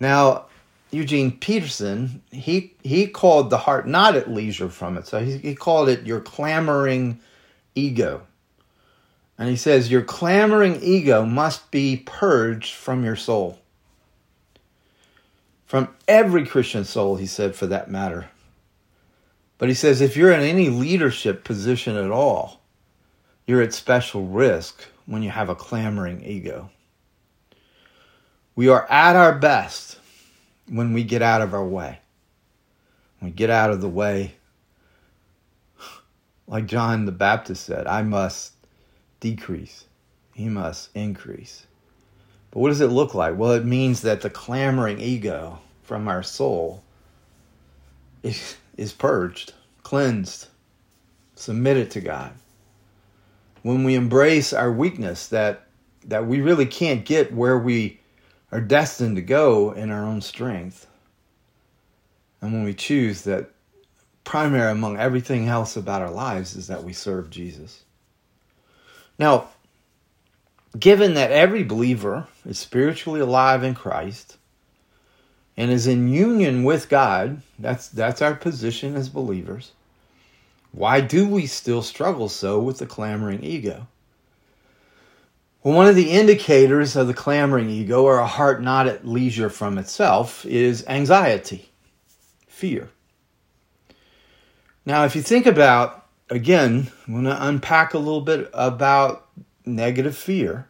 Now, 0.00 0.46
Eugene 0.90 1.32
Peterson, 1.32 2.22
he 2.30 2.74
he 2.82 3.06
called 3.06 3.50
the 3.50 3.58
heart 3.58 3.86
not 3.86 4.14
at 4.14 4.30
leisure 4.30 4.68
from 4.68 4.96
it. 4.96 5.06
So 5.06 5.18
he, 5.18 5.38
he 5.38 5.54
called 5.54 5.88
it 5.88 6.06
your 6.06 6.20
clamoring 6.20 7.20
ego. 7.74 8.22
And 9.36 9.48
he 9.48 9.56
says 9.56 9.90
your 9.90 10.02
clamoring 10.02 10.80
ego 10.80 11.24
must 11.24 11.70
be 11.70 12.02
purged 12.06 12.74
from 12.74 13.04
your 13.04 13.16
soul. 13.16 13.58
From 15.66 15.88
every 16.06 16.46
Christian 16.46 16.84
soul, 16.84 17.16
he 17.16 17.26
said, 17.26 17.56
for 17.56 17.66
that 17.66 17.90
matter. 17.90 18.30
But 19.58 19.68
he 19.68 19.74
says 19.74 20.00
if 20.00 20.16
you're 20.16 20.32
in 20.32 20.40
any 20.40 20.68
leadership 20.68 21.44
position 21.44 21.96
at 21.96 22.10
all, 22.10 22.60
you're 23.46 23.62
at 23.62 23.74
special 23.74 24.26
risk 24.26 24.84
when 25.06 25.22
you 25.22 25.30
have 25.30 25.48
a 25.48 25.54
clamoring 25.54 26.24
ego. 26.24 26.70
We 28.56 28.68
are 28.68 28.90
at 28.90 29.16
our 29.16 29.38
best 29.38 29.98
when 30.68 30.92
we 30.92 31.04
get 31.04 31.22
out 31.22 31.42
of 31.42 31.54
our 31.54 31.64
way. 31.64 31.98
When 33.18 33.30
we 33.30 33.34
get 33.34 33.50
out 33.50 33.70
of 33.70 33.80
the 33.80 33.88
way, 33.88 34.34
like 36.46 36.66
John 36.66 37.04
the 37.04 37.12
Baptist 37.12 37.64
said, 37.64 37.86
I 37.86 38.02
must 38.02 38.52
decrease, 39.20 39.84
he 40.34 40.48
must 40.48 40.90
increase. 40.94 41.66
But 42.50 42.60
what 42.60 42.68
does 42.68 42.80
it 42.80 42.88
look 42.88 43.14
like? 43.14 43.36
Well, 43.36 43.52
it 43.52 43.64
means 43.64 44.02
that 44.02 44.20
the 44.20 44.30
clamoring 44.30 45.00
ego 45.00 45.58
from 45.82 46.08
our 46.08 46.22
soul 46.22 46.84
is, 48.22 48.56
is 48.76 48.92
purged, 48.92 49.52
cleansed, 49.82 50.48
submitted 51.34 51.90
to 51.92 52.00
God. 52.00 52.32
When 53.62 53.84
we 53.84 53.94
embrace 53.94 54.52
our 54.52 54.70
weakness, 54.70 55.28
that, 55.28 55.66
that 56.06 56.26
we 56.26 56.40
really 56.40 56.66
can't 56.66 57.04
get 57.04 57.32
where 57.32 57.58
we 57.58 58.00
are 58.52 58.60
destined 58.60 59.16
to 59.16 59.22
go 59.22 59.72
in 59.72 59.90
our 59.90 60.04
own 60.04 60.20
strength. 60.20 60.86
And 62.40 62.52
when 62.52 62.64
we 62.64 62.74
choose 62.74 63.22
that 63.22 63.50
primary 64.22 64.70
among 64.70 64.98
everything 64.98 65.48
else 65.48 65.76
about 65.76 66.02
our 66.02 66.10
lives 66.10 66.56
is 66.56 66.66
that 66.66 66.84
we 66.84 66.92
serve 66.92 67.30
Jesus. 67.30 67.84
Now, 69.18 69.48
given 70.78 71.14
that 71.14 71.30
every 71.30 71.62
believer 71.62 72.26
is 72.44 72.58
spiritually 72.58 73.20
alive 73.20 73.62
in 73.62 73.74
Christ 73.74 74.36
and 75.56 75.70
is 75.70 75.86
in 75.86 76.08
union 76.08 76.64
with 76.64 76.88
God, 76.88 77.42
that's 77.58 77.88
that's 77.88 78.22
our 78.22 78.34
position 78.34 78.96
as 78.96 79.08
believers. 79.08 79.72
Why 80.72 81.00
do 81.00 81.28
we 81.28 81.46
still 81.46 81.82
struggle 81.82 82.28
so 82.28 82.60
with 82.60 82.78
the 82.78 82.86
clamoring 82.86 83.44
ego? 83.44 83.86
Well, 85.62 85.74
one 85.74 85.86
of 85.86 85.96
the 85.96 86.10
indicators 86.10 86.96
of 86.96 87.06
the 87.06 87.14
clamoring 87.14 87.70
ego 87.70 88.02
or 88.02 88.18
a 88.18 88.26
heart 88.26 88.62
not 88.62 88.86
at 88.86 89.06
leisure 89.06 89.48
from 89.48 89.78
itself 89.78 90.44
is 90.44 90.84
anxiety, 90.86 91.70
fear. 92.48 92.90
Now, 94.84 95.04
if 95.04 95.16
you 95.16 95.22
think 95.22 95.46
about, 95.46 96.06
again, 96.28 96.90
I'm 97.06 97.14
going 97.14 97.24
to 97.24 97.46
unpack 97.46 97.94
a 97.94 97.98
little 97.98 98.20
bit 98.20 98.50
about 98.52 99.26
negative 99.64 100.16
fear. 100.16 100.68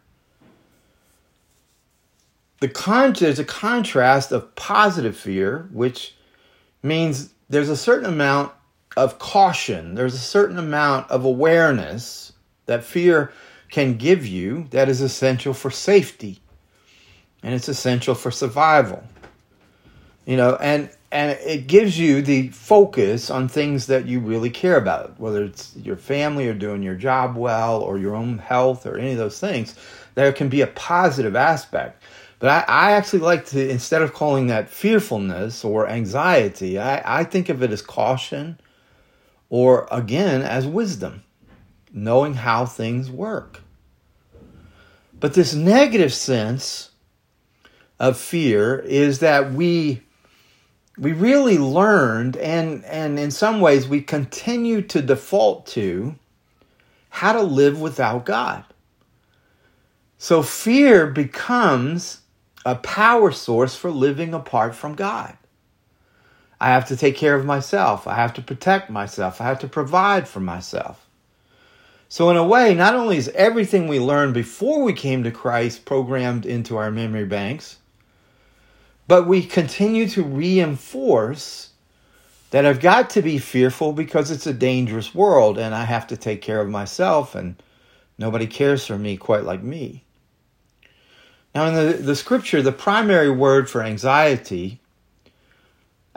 The 2.65 2.71
con- 2.71 3.13
there's 3.13 3.37
a 3.37 3.45
contrast 3.45 4.31
of 4.31 4.55
positive 4.55 5.15
fear, 5.15 5.69
which 5.71 6.15
means 6.81 7.29
there's 7.47 7.69
a 7.69 7.77
certain 7.77 8.07
amount 8.07 8.53
of 8.97 9.19
caution, 9.19 9.93
there's 9.93 10.15
a 10.15 10.17
certain 10.17 10.57
amount 10.57 11.11
of 11.11 11.25
awareness 11.25 12.33
that 12.65 12.83
fear 12.83 13.31
can 13.69 13.97
give 13.97 14.25
you 14.25 14.65
that 14.71 14.89
is 14.89 14.99
essential 15.01 15.53
for 15.53 15.69
safety 15.69 16.39
and 17.43 17.53
it's 17.53 17.67
essential 17.67 18.15
for 18.15 18.31
survival. 18.31 19.03
You 20.25 20.37
know, 20.37 20.55
and 20.55 20.89
and 21.11 21.37
it 21.45 21.67
gives 21.67 21.99
you 21.99 22.23
the 22.23 22.47
focus 22.47 23.29
on 23.29 23.47
things 23.47 23.85
that 23.85 24.07
you 24.07 24.19
really 24.19 24.49
care 24.49 24.77
about, 24.77 25.19
whether 25.19 25.43
it's 25.43 25.75
your 25.75 25.97
family 25.97 26.49
or 26.49 26.55
doing 26.55 26.81
your 26.81 26.95
job 26.95 27.37
well 27.37 27.79
or 27.81 27.99
your 27.99 28.15
own 28.15 28.39
health 28.39 28.87
or 28.87 28.97
any 28.97 29.11
of 29.11 29.19
those 29.19 29.39
things. 29.39 29.75
There 30.15 30.33
can 30.33 30.49
be 30.49 30.61
a 30.61 30.67
positive 30.67 31.35
aspect. 31.35 32.01
But 32.45 32.69
I, 32.69 32.89
I 32.89 32.91
actually 32.91 33.21
like 33.21 33.47
to, 33.47 33.69
instead 33.71 34.03
of 34.03 34.13
calling 34.13 34.45
that 34.47 34.69
fearfulness 34.69 35.65
or 35.65 35.89
anxiety, 35.89 36.77
I, 36.77 37.21
I 37.21 37.23
think 37.23 37.49
of 37.49 37.63
it 37.63 37.71
as 37.71 37.81
caution 37.81 38.59
or, 39.49 39.87
again, 39.89 40.43
as 40.43 40.67
wisdom, 40.67 41.23
knowing 41.91 42.35
how 42.35 42.67
things 42.67 43.09
work. 43.09 43.61
But 45.19 45.33
this 45.33 45.55
negative 45.55 46.13
sense 46.13 46.91
of 47.99 48.15
fear 48.15 48.77
is 48.77 49.17
that 49.21 49.51
we 49.51 50.03
we 50.99 51.13
really 51.13 51.57
learned 51.57 52.37
and 52.37 52.85
and 52.85 53.17
in 53.17 53.31
some 53.31 53.59
ways 53.59 53.87
we 53.87 54.01
continue 54.01 54.83
to 54.83 55.01
default 55.01 55.65
to 55.69 56.13
how 57.09 57.33
to 57.33 57.41
live 57.41 57.81
without 57.81 58.23
God. 58.23 58.63
So 60.19 60.43
fear 60.43 61.07
becomes 61.07 62.21
a 62.65 62.75
power 62.75 63.31
source 63.31 63.75
for 63.75 63.91
living 63.91 64.33
apart 64.33 64.75
from 64.75 64.95
God. 64.95 65.37
I 66.59 66.69
have 66.69 66.87
to 66.87 66.97
take 66.97 67.15
care 67.15 67.35
of 67.35 67.45
myself. 67.45 68.07
I 68.07 68.15
have 68.15 68.33
to 68.33 68.41
protect 68.41 68.89
myself. 68.89 69.39
I 69.39 69.45
have 69.45 69.59
to 69.59 69.67
provide 69.67 70.27
for 70.27 70.39
myself. 70.39 71.05
So, 72.07 72.29
in 72.29 72.37
a 72.37 72.45
way, 72.45 72.73
not 72.73 72.95
only 72.95 73.17
is 73.17 73.29
everything 73.29 73.87
we 73.87 73.99
learned 73.99 74.33
before 74.33 74.83
we 74.83 74.93
came 74.93 75.23
to 75.23 75.31
Christ 75.31 75.85
programmed 75.85 76.45
into 76.45 76.77
our 76.77 76.89
memory 76.89 77.25
banks, 77.25 77.77
but 79.07 79.27
we 79.27 79.43
continue 79.43 80.07
to 80.09 80.23
reinforce 80.23 81.69
that 82.51 82.65
I've 82.65 82.79
got 82.79 83.09
to 83.11 83.21
be 83.21 83.37
fearful 83.37 83.91
because 83.91 84.31
it's 84.31 84.47
a 84.47 84.53
dangerous 84.53 85.13
world 85.13 85.57
and 85.57 85.75
I 85.75 85.83
have 85.83 86.07
to 86.07 86.17
take 86.17 86.41
care 86.41 86.61
of 86.61 86.69
myself 86.69 87.35
and 87.35 87.61
nobody 88.17 88.47
cares 88.47 88.85
for 88.85 88.97
me 88.97 89.17
quite 89.17 89.43
like 89.43 89.61
me. 89.61 90.04
Now, 91.55 91.67
in 91.67 91.73
the, 91.73 91.93
the 91.93 92.15
scripture, 92.17 92.61
the 92.61 92.73
primary 92.73 93.31
word 93.31 93.69
for 93.69 93.81
anxiety 93.81 94.81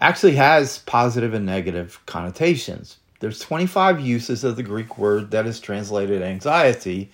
actually 0.00 0.34
has 0.34 0.78
positive 0.80 1.32
and 1.32 1.46
negative 1.46 2.04
connotations. 2.06 2.98
There's 3.20 3.38
25 3.38 4.00
uses 4.00 4.42
of 4.42 4.56
the 4.56 4.64
Greek 4.64 4.98
word 4.98 5.30
that 5.30 5.46
is 5.46 5.60
translated 5.60 6.22
anxiety 6.22 7.10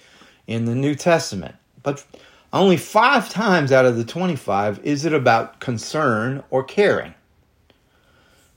in 0.46 0.64
the 0.64 0.74
New 0.74 0.94
Testament. 0.94 1.54
But 1.82 2.02
only 2.50 2.78
five 2.78 3.28
times 3.28 3.72
out 3.72 3.84
of 3.84 3.98
the 3.98 4.04
25 4.04 4.80
is 4.82 5.04
it 5.04 5.12
about 5.12 5.60
concern 5.60 6.42
or 6.48 6.64
caring. 6.64 7.12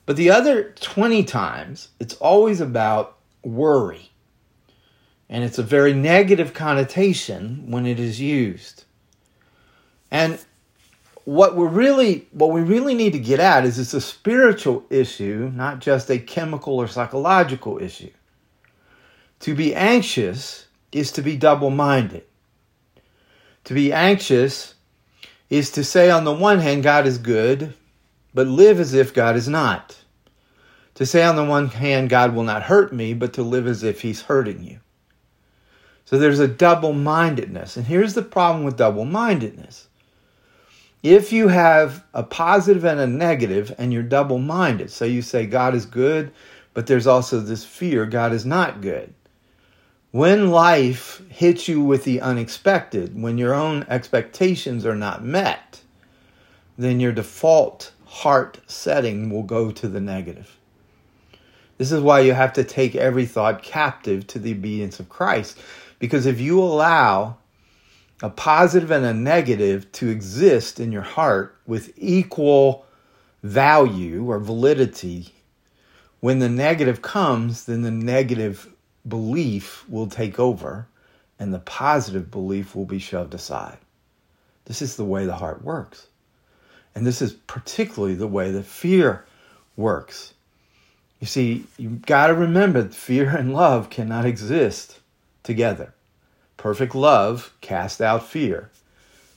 But 0.05 0.15
the 0.15 0.29
other 0.29 0.71
20 0.79 1.25
times, 1.25 1.89
it's 1.99 2.13
always 2.15 2.61
about 2.61 3.17
worry. 3.43 4.11
And 5.27 5.43
it's 5.43 5.57
a 5.57 5.63
very 5.63 5.93
negative 5.93 6.53
connotation 6.53 7.69
when 7.69 7.85
it 7.85 7.99
is 7.99 8.21
used. 8.21 8.85
And 10.11 10.39
what 11.25 11.57
we 11.57 11.67
really 11.67 12.25
what 12.31 12.51
we 12.51 12.61
really 12.61 12.95
need 12.95 13.11
to 13.11 13.19
get 13.19 13.41
at 13.41 13.65
is 13.65 13.77
it's 13.77 13.93
a 13.93 13.99
spiritual 13.99 14.85
issue, 14.89 15.51
not 15.53 15.79
just 15.79 16.09
a 16.09 16.17
chemical 16.17 16.75
or 16.75 16.87
psychological 16.87 17.81
issue. 17.81 18.11
To 19.41 19.53
be 19.53 19.75
anxious 19.75 20.67
is 20.91 21.11
to 21.11 21.21
be 21.21 21.35
double-minded. 21.35 22.23
To 23.65 23.73
be 23.73 23.91
anxious 23.91 24.75
is 25.49 25.71
to 25.71 25.83
say 25.83 26.09
on 26.09 26.23
the 26.23 26.33
one 26.33 26.59
hand 26.59 26.83
God 26.83 27.05
is 27.05 27.17
good, 27.17 27.73
but 28.33 28.47
live 28.47 28.79
as 28.79 28.93
if 28.93 29.13
God 29.13 29.35
is 29.35 29.49
not. 29.49 29.97
To 30.95 31.05
say 31.05 31.23
on 31.23 31.35
the 31.35 31.43
one 31.43 31.67
hand 31.67 32.09
God 32.09 32.33
will 32.33 32.43
not 32.43 32.63
hurt 32.63 32.93
me, 32.93 33.13
but 33.13 33.33
to 33.33 33.43
live 33.43 33.67
as 33.67 33.83
if 33.83 34.01
he's 34.01 34.21
hurting 34.21 34.63
you. 34.63 34.79
So 36.05 36.17
there's 36.17 36.39
a 36.39 36.47
double 36.47 36.93
mindedness. 36.93 37.75
And 37.75 37.85
here's 37.85 38.13
the 38.13 38.21
problem 38.21 38.63
with 38.63 38.77
double 38.77 39.03
mindedness 39.03 39.86
If 41.03 41.31
you 41.31 41.47
have 41.47 42.03
a 42.13 42.23
positive 42.23 42.83
and 42.83 42.99
a 42.99 43.07
negative 43.07 43.73
and 43.77 43.93
you're 43.93 44.03
double 44.03 44.39
minded, 44.39 44.89
so 44.91 45.05
you 45.05 45.21
say 45.21 45.45
God 45.45 45.75
is 45.75 45.85
good, 45.85 46.31
but 46.73 46.87
there's 46.87 47.07
also 47.07 47.39
this 47.39 47.63
fear 47.63 48.05
God 48.05 48.33
is 48.33 48.45
not 48.45 48.81
good. 48.81 49.13
When 50.11 50.49
life 50.49 51.21
hits 51.29 51.67
you 51.67 51.81
with 51.81 52.03
the 52.03 52.21
unexpected, 52.21 53.21
when 53.21 53.37
your 53.37 53.53
own 53.53 53.85
expectations 53.89 54.85
are 54.85 54.95
not 54.95 55.23
met, 55.23 55.81
then 56.77 56.99
your 56.99 57.11
default 57.11 57.91
heart 58.05 58.59
setting 58.67 59.29
will 59.29 59.43
go 59.43 59.71
to 59.71 59.87
the 59.87 59.99
negative. 59.99 60.57
This 61.77 61.91
is 61.91 62.01
why 62.01 62.21
you 62.21 62.33
have 62.33 62.53
to 62.53 62.63
take 62.63 62.95
every 62.95 63.25
thought 63.25 63.61
captive 63.61 64.25
to 64.27 64.39
the 64.39 64.53
obedience 64.53 64.99
of 64.99 65.09
Christ. 65.09 65.59
Because 65.99 66.25
if 66.25 66.39
you 66.39 66.59
allow 66.59 67.37
a 68.21 68.29
positive 68.29 68.91
and 68.91 69.05
a 69.05 69.13
negative 69.13 69.91
to 69.93 70.09
exist 70.09 70.79
in 70.79 70.91
your 70.91 71.03
heart 71.03 71.55
with 71.67 71.93
equal 71.97 72.85
value 73.43 74.29
or 74.29 74.39
validity, 74.39 75.33
when 76.19 76.39
the 76.39 76.49
negative 76.49 77.01
comes, 77.01 77.65
then 77.65 77.83
the 77.83 77.91
negative 77.91 78.73
belief 79.07 79.87
will 79.87 80.07
take 80.07 80.39
over 80.39 80.87
and 81.39 81.53
the 81.53 81.59
positive 81.59 82.31
belief 82.31 82.75
will 82.75 82.85
be 82.85 82.99
shoved 82.99 83.33
aside. 83.33 83.77
This 84.65 84.81
is 84.81 84.95
the 84.95 85.05
way 85.05 85.25
the 85.25 85.35
heart 85.35 85.63
works. 85.63 86.07
And 86.95 87.05
this 87.05 87.21
is 87.21 87.33
particularly 87.33 88.15
the 88.15 88.27
way 88.27 88.51
that 88.51 88.65
fear 88.65 89.25
works. 89.75 90.33
You 91.19 91.27
see, 91.27 91.65
you've 91.77 92.05
got 92.05 92.27
to 92.27 92.33
remember 92.33 92.81
that 92.81 92.93
fear 92.93 93.29
and 93.29 93.53
love 93.53 93.89
cannot 93.89 94.25
exist 94.25 94.99
together. 95.43 95.93
Perfect 96.67 96.95
love 96.95 97.53
casts 97.61 98.01
out 98.01 98.27
fear. 98.27 98.69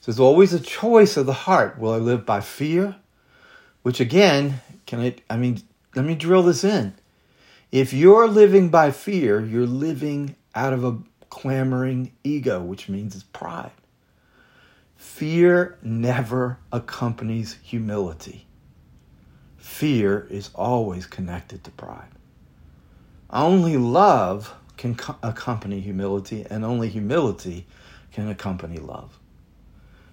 So 0.01 0.11
there's 0.11 0.19
always 0.19 0.53
a 0.53 0.59
choice 0.59 1.17
of 1.17 1.27
the 1.27 1.33
heart. 1.33 1.79
Will 1.79 1.93
I 1.93 1.99
live 1.99 2.27
by 2.27 2.41
fear? 2.41 2.97
Which 3.83 4.01
again, 4.01 4.61
can 4.85 4.99
I, 4.99 5.15
I 5.31 5.37
mean, 5.37 5.63
let 5.95 6.05
me 6.05 6.17
drill 6.17 6.43
this 6.43 6.65
in. 6.65 6.93
If 7.71 7.93
you're 7.93 8.27
living 8.27 8.69
by 8.69 8.91
fear, 8.91 9.39
you're 9.39 9.65
living 9.65 10.35
out 10.57 10.73
of 10.73 10.83
a 10.83 10.99
clamoring 11.29 12.11
ego, 12.25 12.65
which 12.65 12.89
means 12.89 13.15
it's 13.15 13.23
pride. 13.23 13.71
Fear 14.97 15.79
never 15.85 16.59
accompanies 16.73 17.59
humility. 17.63 18.49
Fear 19.57 20.27
is 20.31 20.51
always 20.57 21.07
connected 21.07 21.63
to 21.63 21.71
pride. 21.71 22.11
Only 23.33 23.77
love 23.77 24.53
can 24.81 24.95
co- 24.95 25.17
accompany 25.23 25.79
humility, 25.81 26.47
and 26.49 26.65
only 26.65 26.89
humility 26.89 27.67
can 28.13 28.29
accompany 28.29 28.79
love. 28.79 29.19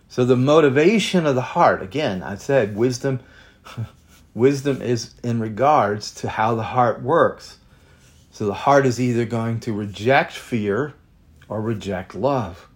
So 0.09 0.25
the 0.25 0.35
motivation 0.35 1.25
of 1.25 1.35
the 1.35 1.41
heart, 1.41 1.81
again, 1.81 2.21
I 2.21 2.35
said 2.35 2.75
wisdom 2.75 3.21
wisdom 4.33 4.81
is 4.81 5.13
in 5.23 5.39
regards 5.39 6.13
to 6.15 6.29
how 6.29 6.53
the 6.53 6.63
heart 6.63 7.01
works. 7.01 7.57
So 8.29 8.45
the 8.45 8.53
heart 8.53 8.85
is 8.85 8.99
either 8.99 9.25
going 9.25 9.61
to 9.61 9.73
reject 9.73 10.33
fear 10.33 10.93
or 11.47 11.61
reject 11.61 12.13
love. 12.13 12.67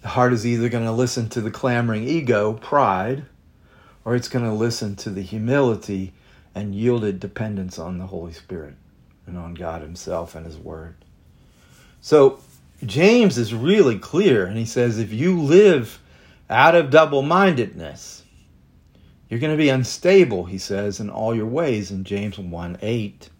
The 0.00 0.08
heart 0.08 0.32
is 0.32 0.46
either 0.46 0.68
going 0.68 0.84
to 0.84 0.92
listen 0.92 1.28
to 1.30 1.40
the 1.40 1.50
clamoring 1.50 2.04
ego, 2.04 2.54
pride, 2.54 3.24
or 4.04 4.14
it's 4.14 4.28
going 4.28 4.44
to 4.44 4.52
listen 4.52 4.96
to 4.96 5.10
the 5.10 5.22
humility 5.22 6.12
and 6.54 6.74
yielded 6.74 7.18
dependence 7.20 7.78
on 7.78 7.98
the 7.98 8.06
Holy 8.06 8.32
Spirit 8.32 8.74
and 9.26 9.38
on 9.38 9.54
God 9.54 9.82
Himself 9.82 10.34
and 10.34 10.46
His 10.46 10.56
Word. 10.56 10.96
So 12.00 12.40
James 12.84 13.38
is 13.38 13.54
really 13.54 13.98
clear, 13.98 14.44
and 14.44 14.58
he 14.58 14.64
says 14.64 14.98
if 14.98 15.12
you 15.12 15.40
live 15.40 16.00
out 16.50 16.74
of 16.74 16.90
double 16.90 17.22
mindedness, 17.22 18.24
you're 19.28 19.40
going 19.40 19.52
to 19.52 19.62
be 19.62 19.68
unstable, 19.68 20.44
he 20.44 20.58
says, 20.58 21.00
in 21.00 21.08
all 21.08 21.34
your 21.34 21.46
ways 21.46 21.90
in 21.90 22.04
James 22.04 22.38
1 22.38 22.78
8. 22.82 23.30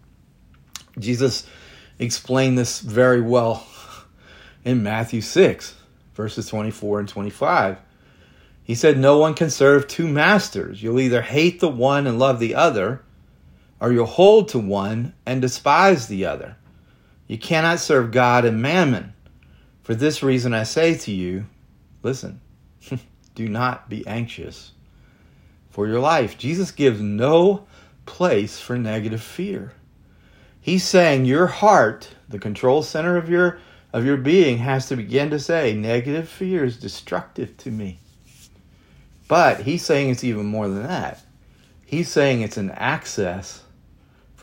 Jesus 0.97 1.45
explained 1.99 2.57
this 2.57 2.79
very 2.79 3.21
well 3.21 3.67
in 4.63 4.81
Matthew 4.81 5.21
6, 5.21 5.75
verses 6.15 6.47
24 6.47 7.01
and 7.01 7.09
25. 7.09 7.77
He 8.63 8.75
said, 8.75 8.97
No 8.97 9.17
one 9.17 9.33
can 9.33 9.49
serve 9.49 9.87
two 9.87 10.07
masters. 10.07 10.81
You'll 10.81 11.01
either 11.01 11.21
hate 11.21 11.59
the 11.59 11.69
one 11.69 12.07
and 12.07 12.17
love 12.17 12.39
the 12.39 12.55
other, 12.55 13.01
or 13.83 13.91
you'll 13.91 14.05
hold 14.05 14.47
to 14.47 14.57
one 14.57 15.13
and 15.25 15.41
despise 15.41 16.07
the 16.07 16.25
other. 16.25 16.55
You 17.27 17.37
cannot 17.37 17.81
serve 17.81 18.13
God 18.13 18.45
and 18.45 18.61
mammon. 18.61 19.13
For 19.81 19.93
this 19.93 20.23
reason 20.23 20.53
I 20.53 20.63
say 20.63 20.95
to 20.99 21.11
you, 21.11 21.45
listen, 22.01 22.39
do 23.35 23.49
not 23.49 23.89
be 23.89 24.07
anxious 24.07 24.71
for 25.69 25.85
your 25.85 25.99
life. 25.99 26.37
Jesus 26.37 26.71
gives 26.71 27.01
no 27.01 27.67
place 28.05 28.57
for 28.57 28.77
negative 28.77 29.21
fear. 29.21 29.73
He's 30.61 30.85
saying 30.85 31.25
your 31.25 31.47
heart, 31.47 32.07
the 32.29 32.39
control 32.39 32.83
center 32.83 33.17
of 33.17 33.29
your 33.29 33.59
of 33.91 34.05
your 34.05 34.17
being 34.17 34.59
has 34.59 34.87
to 34.87 34.95
begin 34.95 35.29
to 35.31 35.39
say 35.39 35.73
negative 35.73 36.29
fear 36.29 36.63
is 36.63 36.77
destructive 36.77 37.57
to 37.57 37.69
me. 37.69 37.99
But 39.27 39.59
he's 39.63 39.83
saying 39.83 40.09
it's 40.09 40.23
even 40.23 40.45
more 40.45 40.69
than 40.69 40.83
that. 40.83 41.21
He's 41.85 42.09
saying 42.09 42.41
it's 42.41 42.57
an 42.57 42.71
access 42.71 43.62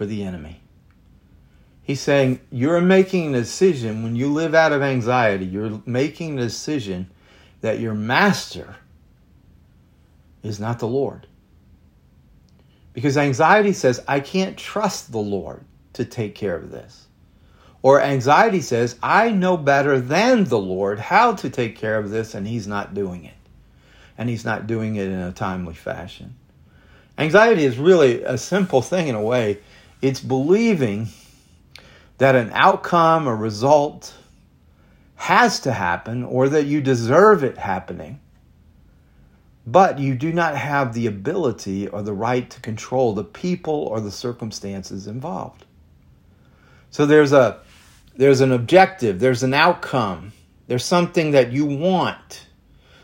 for 0.00 0.06
the 0.06 0.22
enemy. 0.22 0.58
He's 1.82 2.00
saying 2.00 2.40
you're 2.50 2.80
making 2.80 3.34
a 3.34 3.40
decision 3.40 4.02
when 4.02 4.16
you 4.16 4.32
live 4.32 4.54
out 4.54 4.72
of 4.72 4.80
anxiety, 4.80 5.44
you're 5.44 5.82
making 5.84 6.38
a 6.38 6.42
decision 6.42 7.10
that 7.60 7.80
your 7.80 7.92
master 7.92 8.76
is 10.42 10.58
not 10.58 10.78
the 10.78 10.88
Lord. 10.88 11.26
Because 12.94 13.18
anxiety 13.18 13.74
says, 13.74 14.02
I 14.08 14.20
can't 14.20 14.56
trust 14.56 15.12
the 15.12 15.18
Lord 15.18 15.66
to 15.92 16.06
take 16.06 16.34
care 16.34 16.56
of 16.56 16.70
this. 16.70 17.06
Or 17.82 18.00
anxiety 18.00 18.62
says, 18.62 18.96
I 19.02 19.32
know 19.32 19.58
better 19.58 20.00
than 20.00 20.44
the 20.44 20.58
Lord 20.58 20.98
how 20.98 21.34
to 21.34 21.50
take 21.50 21.76
care 21.76 21.98
of 21.98 22.08
this, 22.08 22.34
and 22.34 22.48
He's 22.48 22.66
not 22.66 22.94
doing 22.94 23.26
it. 23.26 23.34
And 24.16 24.30
He's 24.30 24.46
not 24.46 24.66
doing 24.66 24.96
it 24.96 25.08
in 25.08 25.20
a 25.20 25.32
timely 25.32 25.74
fashion. 25.74 26.36
Anxiety 27.18 27.66
is 27.66 27.76
really 27.76 28.22
a 28.22 28.38
simple 28.38 28.80
thing 28.80 29.08
in 29.08 29.14
a 29.14 29.22
way. 29.22 29.58
It's 30.02 30.20
believing 30.20 31.08
that 32.18 32.34
an 32.34 32.50
outcome 32.52 33.28
or 33.28 33.36
result 33.36 34.14
has 35.16 35.60
to 35.60 35.72
happen 35.72 36.24
or 36.24 36.48
that 36.48 36.64
you 36.64 36.80
deserve 36.80 37.44
it 37.44 37.58
happening, 37.58 38.20
but 39.66 39.98
you 39.98 40.14
do 40.14 40.32
not 40.32 40.56
have 40.56 40.94
the 40.94 41.06
ability 41.06 41.86
or 41.88 42.02
the 42.02 42.12
right 42.12 42.48
to 42.48 42.60
control 42.60 43.12
the 43.12 43.24
people 43.24 43.74
or 43.74 44.00
the 44.00 44.10
circumstances 44.10 45.06
involved. 45.06 45.64
So 46.90 47.06
there's 47.06 47.32
a 47.32 47.60
there's 48.16 48.40
an 48.40 48.52
objective, 48.52 49.20
there's 49.20 49.42
an 49.42 49.54
outcome, 49.54 50.32
there's 50.66 50.84
something 50.84 51.30
that 51.30 51.52
you 51.52 51.64
want, 51.64 52.46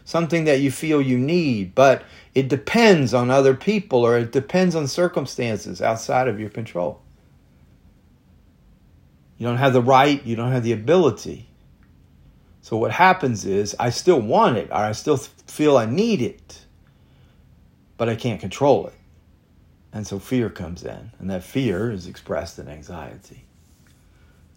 something 0.05 0.45
that 0.45 0.61
you 0.61 0.71
feel 0.71 1.01
you 1.01 1.19
need, 1.19 1.75
but 1.75 2.03
it 2.37 2.49
depends 2.49 3.15
on 3.15 3.31
other 3.31 3.55
people 3.55 4.05
or 4.05 4.19
it 4.19 4.31
depends 4.31 4.77
on 4.77 4.87
circumstances 4.87 5.81
outside 5.81 6.29
of 6.29 6.39
your 6.39 6.51
control. 6.51 7.01
You 9.39 9.47
don't 9.47 9.57
have 9.57 9.73
the 9.73 9.81
right, 9.81 10.23
you 10.23 10.37
don't 10.37 10.53
have 10.53 10.63
the 10.63 10.73
ability. 10.73 11.49
So 12.61 12.77
what 12.77 12.91
happens 12.91 13.47
is 13.47 13.75
I 13.81 13.89
still 13.89 14.21
want 14.21 14.59
it 14.59 14.69
or 14.69 14.77
I 14.77 14.93
still 14.93 15.17
feel 15.17 15.79
I 15.79 15.87
need 15.87 16.21
it, 16.21 16.67
but 17.97 18.11
I 18.11 18.15
can't 18.15 18.39
control 18.39 18.87
it. 18.89 18.95
And 19.95 20.07
so 20.07 20.19
fear 20.19 20.51
comes 20.51 20.85
in, 20.85 21.13
and 21.19 21.31
that 21.31 21.43
fear 21.43 21.91
is 21.91 22.07
expressed 22.07 22.59
in 22.59 22.69
anxiety. 22.69 23.47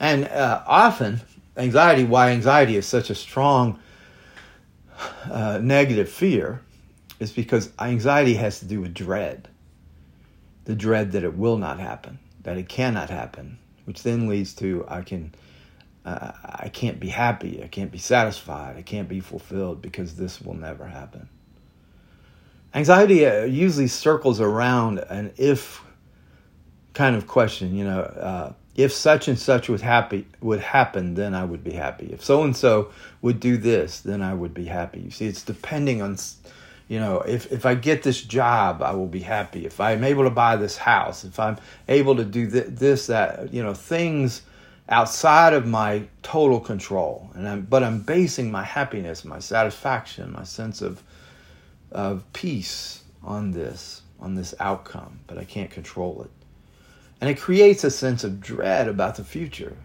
And 0.02 0.26
uh, 0.28 0.63
often, 0.68 1.22
anxiety, 1.56 2.04
why 2.04 2.32
anxiety 2.32 2.76
is 2.76 2.86
such 2.86 3.10
a 3.10 3.15
strong 3.15 3.80
uh, 5.32 5.60
negative 5.63 6.10
fear, 6.10 6.62
is 7.20 7.32
because 7.32 7.72
anxiety 7.80 8.36
has 8.36 8.60
to 8.60 8.66
do 8.66 8.82
with 8.82 8.94
dread. 8.94 9.48
The 10.66 10.76
dread 10.76 11.12
that 11.14 11.24
it 11.24 11.36
will 11.36 11.58
not 11.58 11.80
happen, 11.80 12.20
that 12.44 12.58
it 12.58 12.70
cannot 12.70 13.10
happen, 13.10 13.58
which 13.86 14.04
then 14.04 14.28
leads 14.28 14.54
to 14.56 14.86
I 14.88 15.02
can 15.02 15.34
uh, 16.06 16.32
I 16.44 16.70
can't 16.70 17.00
be 17.00 17.10
happy, 17.10 17.62
I 17.64 17.68
can't 17.68 17.92
be 17.92 17.98
satisfied, 17.98 18.78
I 18.78 18.82
can't 18.82 19.10
be 19.10 19.20
fulfilled 19.20 19.82
because 19.82 20.16
this 20.16 20.42
will 20.42 20.54
never 20.54 20.86
happen. 20.86 21.28
Anxiety 22.74 23.26
uh, 23.26 23.44
usually 23.44 23.88
circles 23.88 24.40
around 24.40 25.00
an 25.00 25.34
if 25.38 25.82
kind 26.94 27.16
of 27.16 27.28
question, 27.28 27.76
you 27.76 27.84
know, 27.84 28.02
uh, 28.02 28.54
if 28.76 28.94
such 28.94 29.28
and 29.28 29.38
such 29.38 29.68
would 29.70 29.82
happy 29.82 30.26
would 30.40 30.62
happen, 30.62 31.16
then 31.16 31.34
I 31.34 31.44
would 31.44 31.64
be 31.64 31.74
happy. 31.74 32.08
If 32.14 32.24
so 32.24 32.44
and 32.44 32.56
so 32.56 32.92
would 33.22 33.40
do 33.40 33.58
this, 33.58 34.00
then 34.00 34.22
I 34.22 34.34
would 34.34 34.54
be 34.54 34.66
happy. 34.66 35.02
You 35.02 35.12
see, 35.12 35.28
it's 35.28 35.44
depending 35.44 36.02
on 36.02 36.18
you 36.89 36.99
know, 36.99 37.21
if, 37.21 37.49
if 37.52 37.65
I 37.65 37.75
get 37.75 38.04
this 38.04 38.21
job, 38.21 38.82
I 38.82 38.91
will 38.91 39.08
be 39.08 39.21
happy. 39.21 39.65
If 39.65 39.80
I'm 39.80 40.04
able 40.04 40.25
to 40.25 40.30
buy 40.30 40.58
this 40.58 40.75
house, 40.75 41.23
if 41.23 41.39
I'm 41.39 41.58
able 41.88 42.17
to 42.17 42.25
do 42.25 42.49
th- 42.49 42.67
this, 42.67 43.08
that, 43.08 43.54
you 43.54 43.63
know, 43.63 43.73
things 43.73 44.41
outside 44.89 45.54
of 45.54 45.65
my 45.65 46.04
total 46.23 46.60
control. 46.60 47.30
And 47.36 47.47
I'm, 47.47 47.62
but 47.62 47.84
I'm 47.84 48.02
basing 48.02 48.52
my 48.52 48.63
happiness, 48.63 49.23
my 49.23 49.39
satisfaction, 49.39 50.34
my 50.34 50.43
sense 50.43 50.82
of 50.82 51.02
of 51.91 52.23
peace 52.34 53.04
on 53.23 53.52
this, 53.52 54.02
on 54.19 54.36
this 54.36 54.54
outcome, 54.60 55.19
but 55.28 55.38
I 55.38 55.43
can't 55.43 55.71
control 55.71 56.23
it. 56.23 56.32
And 57.21 57.30
it 57.30 57.39
creates 57.39 57.84
a 57.84 57.91
sense 57.91 58.23
of 58.23 58.39
dread 58.39 58.88
about 58.88 59.15
the 59.15 59.23
future. 59.23 59.75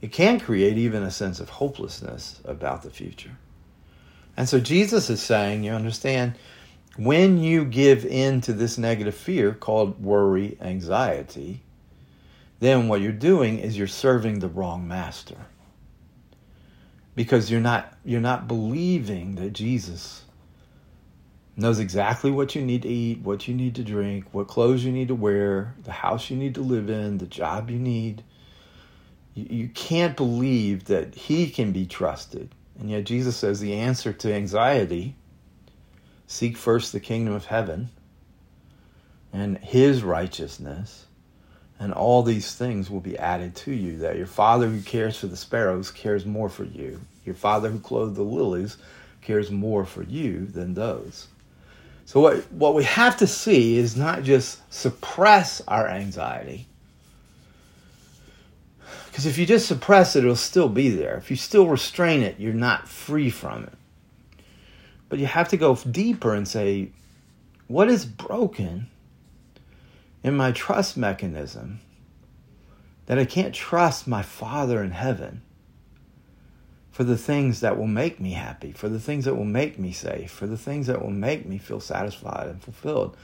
It 0.00 0.12
can 0.12 0.38
create 0.38 0.78
even 0.78 1.02
a 1.02 1.10
sense 1.10 1.40
of 1.40 1.48
hopelessness 1.48 2.40
about 2.44 2.82
the 2.82 2.90
future. 2.90 3.36
And 4.38 4.48
so 4.48 4.60
Jesus 4.60 5.10
is 5.10 5.20
saying, 5.20 5.64
you 5.64 5.72
understand, 5.72 6.34
when 6.96 7.38
you 7.38 7.64
give 7.64 8.06
in 8.06 8.40
to 8.42 8.52
this 8.52 8.78
negative 8.78 9.16
fear 9.16 9.52
called 9.52 10.00
worry, 10.00 10.56
anxiety, 10.60 11.64
then 12.60 12.86
what 12.86 13.00
you're 13.00 13.10
doing 13.10 13.58
is 13.58 13.76
you're 13.76 13.88
serving 13.88 14.38
the 14.38 14.46
wrong 14.46 14.86
master. 14.86 15.34
Because 17.16 17.50
you're 17.50 17.60
not 17.60 17.98
you're 18.04 18.20
not 18.20 18.46
believing 18.46 19.34
that 19.34 19.54
Jesus 19.54 20.22
knows 21.56 21.80
exactly 21.80 22.30
what 22.30 22.54
you 22.54 22.62
need 22.62 22.82
to 22.82 22.88
eat, 22.88 23.18
what 23.22 23.48
you 23.48 23.54
need 23.54 23.74
to 23.74 23.82
drink, 23.82 24.26
what 24.30 24.46
clothes 24.46 24.84
you 24.84 24.92
need 24.92 25.08
to 25.08 25.16
wear, 25.16 25.74
the 25.82 25.90
house 25.90 26.30
you 26.30 26.36
need 26.36 26.54
to 26.54 26.60
live 26.60 26.88
in, 26.88 27.18
the 27.18 27.26
job 27.26 27.70
you 27.70 27.78
need. 27.80 28.22
You, 29.34 29.46
you 29.50 29.68
can't 29.68 30.16
believe 30.16 30.84
that 30.84 31.16
he 31.16 31.50
can 31.50 31.72
be 31.72 31.86
trusted. 31.86 32.54
And 32.78 32.90
yet 32.90 33.04
Jesus 33.04 33.36
says 33.36 33.60
the 33.60 33.74
answer 33.74 34.12
to 34.12 34.32
anxiety 34.32 35.16
seek 36.26 36.56
first 36.56 36.92
the 36.92 37.00
kingdom 37.00 37.34
of 37.34 37.46
heaven 37.46 37.88
and 39.32 39.58
his 39.58 40.02
righteousness 40.02 41.06
and 41.80 41.92
all 41.92 42.22
these 42.22 42.54
things 42.54 42.90
will 42.90 43.00
be 43.00 43.18
added 43.18 43.54
to 43.54 43.72
you 43.72 43.98
that 43.98 44.16
your 44.16 44.26
father 44.26 44.68
who 44.68 44.80
cares 44.82 45.16
for 45.16 45.26
the 45.26 45.36
sparrows 45.36 45.90
cares 45.90 46.26
more 46.26 46.48
for 46.48 46.64
you 46.64 47.00
your 47.24 47.34
father 47.34 47.70
who 47.70 47.78
clothed 47.78 48.16
the 48.16 48.22
lilies 48.22 48.76
cares 49.22 49.50
more 49.50 49.84
for 49.84 50.02
you 50.02 50.44
than 50.46 50.74
those 50.74 51.28
so 52.08 52.20
what, 52.20 52.50
what 52.50 52.74
we 52.74 52.84
have 52.84 53.18
to 53.18 53.26
see 53.26 53.76
is 53.76 53.94
not 53.94 54.22
just 54.22 54.62
suppress 54.72 55.60
our 55.68 55.86
anxiety. 55.86 56.66
Because 59.18 59.26
if 59.26 59.36
you 59.36 59.46
just 59.46 59.66
suppress 59.66 60.14
it, 60.14 60.22
it'll 60.22 60.36
still 60.36 60.68
be 60.68 60.90
there. 60.90 61.16
If 61.16 61.28
you 61.28 61.34
still 61.34 61.66
restrain 61.66 62.22
it, 62.22 62.38
you're 62.38 62.52
not 62.52 62.86
free 62.86 63.30
from 63.30 63.64
it. 63.64 63.72
But 65.08 65.18
you 65.18 65.26
have 65.26 65.48
to 65.48 65.56
go 65.56 65.74
deeper 65.74 66.36
and 66.36 66.46
say, 66.46 66.92
what 67.66 67.88
is 67.88 68.04
broken 68.04 68.88
in 70.22 70.36
my 70.36 70.52
trust 70.52 70.96
mechanism 70.96 71.80
that 73.06 73.18
I 73.18 73.24
can't 73.24 73.52
trust 73.52 74.06
my 74.06 74.22
Father 74.22 74.84
in 74.84 74.92
heaven 74.92 75.42
for 76.92 77.02
the 77.02 77.18
things 77.18 77.58
that 77.58 77.76
will 77.76 77.88
make 77.88 78.20
me 78.20 78.34
happy, 78.34 78.70
for 78.70 78.88
the 78.88 79.00
things 79.00 79.24
that 79.24 79.34
will 79.34 79.44
make 79.44 79.80
me 79.80 79.90
safe, 79.90 80.30
for 80.30 80.46
the 80.46 80.56
things 80.56 80.86
that 80.86 81.02
will 81.02 81.10
make 81.10 81.44
me 81.44 81.58
feel 81.58 81.80
satisfied 81.80 82.46
and 82.46 82.62
fulfilled. 82.62 83.16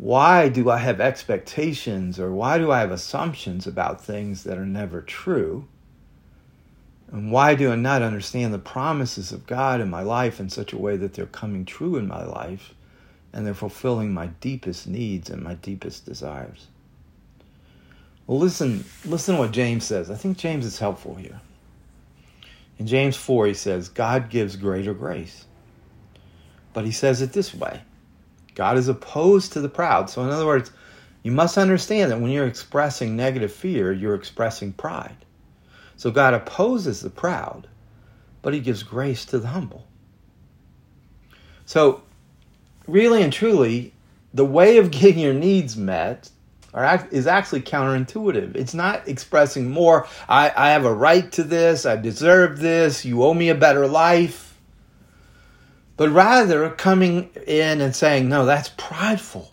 Why 0.00 0.48
do 0.48 0.70
I 0.70 0.78
have 0.78 0.98
expectations 0.98 2.18
or 2.18 2.32
why 2.32 2.56
do 2.56 2.72
I 2.72 2.80
have 2.80 2.90
assumptions 2.90 3.66
about 3.66 4.02
things 4.02 4.44
that 4.44 4.56
are 4.56 4.64
never 4.64 5.02
true? 5.02 5.66
And 7.12 7.30
why 7.30 7.54
do 7.54 7.70
I 7.70 7.76
not 7.76 8.00
understand 8.00 8.54
the 8.54 8.58
promises 8.58 9.30
of 9.30 9.46
God 9.46 9.78
in 9.78 9.90
my 9.90 10.00
life 10.00 10.40
in 10.40 10.48
such 10.48 10.72
a 10.72 10.78
way 10.78 10.96
that 10.96 11.12
they're 11.12 11.26
coming 11.26 11.66
true 11.66 11.96
in 11.96 12.08
my 12.08 12.24
life 12.24 12.72
and 13.34 13.46
they're 13.46 13.52
fulfilling 13.52 14.14
my 14.14 14.28
deepest 14.40 14.86
needs 14.86 15.28
and 15.28 15.42
my 15.42 15.52
deepest 15.56 16.06
desires? 16.06 16.68
Well, 18.26 18.38
listen, 18.38 18.86
listen 19.04 19.34
to 19.34 19.40
what 19.42 19.50
James 19.50 19.84
says. 19.84 20.10
I 20.10 20.14
think 20.14 20.38
James 20.38 20.64
is 20.64 20.78
helpful 20.78 21.16
here. 21.16 21.42
In 22.78 22.86
James 22.86 23.18
4, 23.18 23.48
he 23.48 23.54
says, 23.54 23.90
God 23.90 24.30
gives 24.30 24.56
greater 24.56 24.94
grace. 24.94 25.44
But 26.72 26.86
he 26.86 26.90
says 26.90 27.20
it 27.20 27.34
this 27.34 27.54
way 27.54 27.82
God 28.54 28.76
is 28.76 28.88
opposed 28.88 29.52
to 29.52 29.60
the 29.60 29.68
proud. 29.68 30.10
So, 30.10 30.22
in 30.22 30.30
other 30.30 30.46
words, 30.46 30.70
you 31.22 31.32
must 31.32 31.58
understand 31.58 32.10
that 32.10 32.20
when 32.20 32.30
you're 32.30 32.46
expressing 32.46 33.16
negative 33.16 33.52
fear, 33.52 33.92
you're 33.92 34.14
expressing 34.14 34.72
pride. 34.72 35.24
So, 35.96 36.10
God 36.10 36.34
opposes 36.34 37.00
the 37.00 37.10
proud, 37.10 37.68
but 38.42 38.54
he 38.54 38.60
gives 38.60 38.82
grace 38.82 39.24
to 39.26 39.38
the 39.38 39.48
humble. 39.48 39.86
So, 41.66 42.02
really 42.86 43.22
and 43.22 43.32
truly, 43.32 43.92
the 44.34 44.44
way 44.44 44.78
of 44.78 44.90
getting 44.90 45.20
your 45.20 45.34
needs 45.34 45.76
met 45.76 46.30
are, 46.72 47.08
is 47.10 47.26
actually 47.26 47.62
counterintuitive. 47.62 48.56
It's 48.56 48.74
not 48.74 49.08
expressing 49.08 49.70
more, 49.70 50.06
I, 50.28 50.52
I 50.56 50.70
have 50.70 50.84
a 50.84 50.94
right 50.94 51.30
to 51.32 51.42
this, 51.42 51.86
I 51.86 51.96
deserve 51.96 52.58
this, 52.58 53.04
you 53.04 53.22
owe 53.24 53.34
me 53.34 53.48
a 53.48 53.54
better 53.54 53.86
life. 53.86 54.49
But 56.00 56.12
rather 56.12 56.70
coming 56.70 57.28
in 57.46 57.82
and 57.82 57.94
saying, 57.94 58.26
no, 58.26 58.46
that's 58.46 58.70
prideful. 58.78 59.52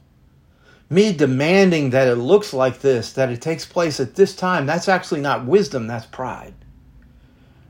Me 0.90 1.12
demanding 1.12 1.90
that 1.90 2.08
it 2.08 2.16
looks 2.16 2.54
like 2.54 2.80
this, 2.80 3.12
that 3.12 3.30
it 3.30 3.42
takes 3.42 3.66
place 3.66 4.00
at 4.00 4.16
this 4.16 4.34
time, 4.34 4.66
that's 4.66 4.88
actually 4.88 5.20
not 5.20 5.46
wisdom, 5.46 5.88
that's 5.88 6.06
pride. 6.06 6.54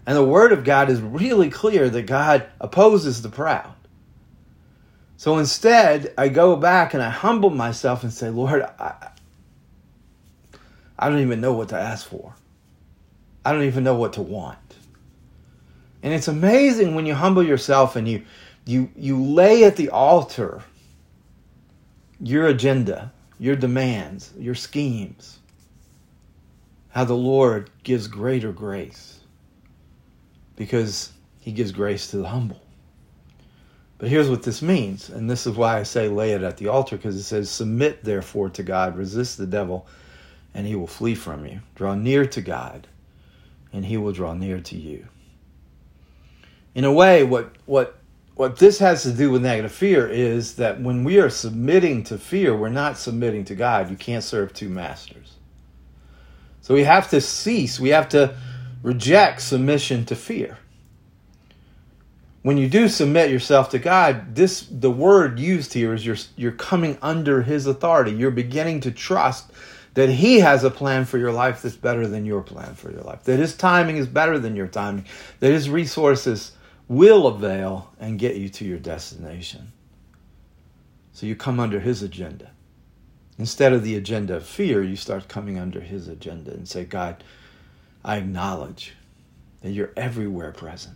And 0.06 0.16
the 0.16 0.24
Word 0.24 0.52
of 0.52 0.64
God 0.64 0.92
is 0.92 1.02
really 1.02 1.50
clear 1.50 1.90
that 1.90 2.04
God 2.04 2.46
opposes 2.62 3.24
the 3.24 3.30
proud. 3.30 3.74
So 5.18 5.40
instead, 5.40 6.14
I 6.16 6.28
go 6.28 6.56
back 6.56 6.94
and 6.94 7.02
I 7.02 7.10
humble 7.10 7.50
myself 7.50 8.04
and 8.04 8.14
say, 8.14 8.30
Lord, 8.30 8.62
I, 8.62 9.10
I 11.00 11.10
don't 11.10 11.22
even 11.22 11.42
know 11.42 11.54
what 11.54 11.70
to 11.70 11.80
ask 11.80 12.08
for. 12.08 12.36
I 13.44 13.54
don't 13.54 13.64
even 13.64 13.84
know 13.84 13.96
what 13.96 14.14
to 14.14 14.22
want. 14.22 14.60
And 16.04 16.14
it's 16.14 16.28
amazing 16.28 16.94
when 16.94 17.08
you 17.08 17.16
humble 17.16 17.42
yourself 17.42 17.96
and 17.96 18.08
you 18.08 18.24
you 18.68 18.90
you 18.96 19.24
lay 19.24 19.64
at 19.64 19.76
the 19.76 19.90
altar 19.90 20.64
your 22.20 22.48
agenda, 22.48 23.12
your 23.40 23.56
demands, 23.56 24.34
your 24.38 24.56
schemes. 24.56 25.40
How 26.90 27.04
the 27.04 27.14
Lord 27.14 27.70
gives 27.84 28.08
greater 28.08 28.52
grace. 28.52 29.20
Because 30.56 31.12
he 31.40 31.52
gives 31.52 31.72
grace 31.72 32.10
to 32.12 32.18
the 32.18 32.28
humble. 32.28 32.62
But 34.00 34.10
here's 34.10 34.30
what 34.30 34.44
this 34.44 34.62
means, 34.62 35.10
and 35.10 35.30
this 35.30 35.48
is 35.48 35.56
why 35.56 35.80
I 35.80 35.84
say 35.84 36.08
lay 36.08 36.32
it 36.34 36.44
at 36.44 36.58
the 36.58 36.68
altar, 36.68 36.98
because 36.98 37.16
it 37.16 37.24
says, 37.24 37.50
Submit 37.50 38.04
therefore 38.04 38.50
to 38.52 38.64
God, 38.64 38.96
resist 38.96 39.38
the 39.38 39.48
devil, 39.48 39.88
and 40.54 40.68
he 40.68 40.76
will 40.76 40.88
flee 40.88 41.16
from 41.16 41.46
you. 41.46 41.62
Draw 41.76 41.96
near 41.96 42.26
to 42.28 42.42
God, 42.42 42.88
and 43.74 43.84
he 43.86 43.98
will 43.98 44.12
draw 44.12 44.34
near 44.34 44.60
to 44.60 44.78
you. 44.78 45.08
In 46.76 46.84
a 46.84 46.92
way, 46.92 47.24
what, 47.24 47.56
what, 47.66 47.98
what 48.38 48.58
this 48.58 48.78
has 48.80 49.04
to 49.04 49.12
do 49.12 49.32
with 49.32 49.42
negative 49.42 49.72
fear 49.72 50.08
is 50.08 50.56
that 50.56 50.80
when 50.80 51.04
we 51.04 51.20
are 51.20 51.30
submitting 51.30 52.04
to 52.06 52.18
fear, 52.18 52.56
we're 52.56 52.70
not 52.70 52.98
submitting 52.98 53.44
to 53.46 53.56
God. 53.56 53.90
You 53.90 53.98
can't 53.98 54.24
serve 54.24 54.54
two 54.54 54.70
masters. 54.70 55.34
So 56.62 56.76
we 56.76 56.84
have 56.84 57.10
to 57.10 57.20
cease, 57.20 57.80
we 57.80 57.90
have 57.90 58.10
to 58.10 58.36
reject 58.84 59.42
submission 59.42 60.06
to 60.06 60.16
fear. 60.16 60.58
When 62.44 62.58
you 62.58 62.70
do 62.70 62.88
submit 62.88 63.32
yourself 63.32 63.72
to 63.72 63.80
God, 63.80 64.36
this 64.36 64.62
the 64.62 64.92
word 64.92 65.40
used 65.40 65.74
here 65.74 65.94
is 65.94 66.06
you're 66.06 66.18
you're 66.36 66.52
coming 66.52 66.98
under 67.02 67.42
his 67.42 67.66
authority. 67.66 68.12
You're 68.12 68.32
beginning 68.32 68.82
to 68.82 68.92
trust 68.92 69.52
that 69.98 70.10
He 70.10 70.42
has 70.42 70.64
a 70.64 70.70
plan 70.70 71.06
for 71.06 71.18
your 71.18 71.32
life 71.32 71.64
that's 71.64 71.76
better 71.76 72.06
than 72.06 72.24
your 72.24 72.44
plan 72.44 72.76
for 72.76 72.92
your 72.92 73.02
life, 73.02 73.24
that 73.24 73.40
His 73.40 73.58
timing 73.58 73.98
is 73.98 74.06
better 74.06 74.38
than 74.38 74.56
your 74.56 74.68
timing, 74.68 75.06
that 75.40 75.52
His 75.52 75.72
resources 75.72 76.52
will 76.88 77.28
avail 77.28 77.94
and 78.00 78.20
get 78.20 78.36
you 78.36 78.50
to 78.50 78.66
your 78.66 78.80
destination. 78.80 79.72
So 81.14 81.26
you 81.26 81.36
come 81.36 81.60
under 81.60 81.80
His 81.80 82.02
agenda. 82.02 82.52
Instead 83.38 83.74
of 83.74 83.84
the 83.84 83.96
agenda 83.96 84.36
of 84.36 84.46
fear, 84.46 84.82
you 84.82 84.96
start 84.96 85.28
coming 85.28 85.60
under 85.60 85.80
His 85.80 86.08
agenda 86.08 86.52
and 86.52 86.68
say, 86.68 86.86
God, 86.86 87.24
I 88.04 88.18
acknowledge 88.18 88.94
that 89.62 89.72
you're 89.72 89.94
everywhere 89.98 90.52
present. 90.52 90.96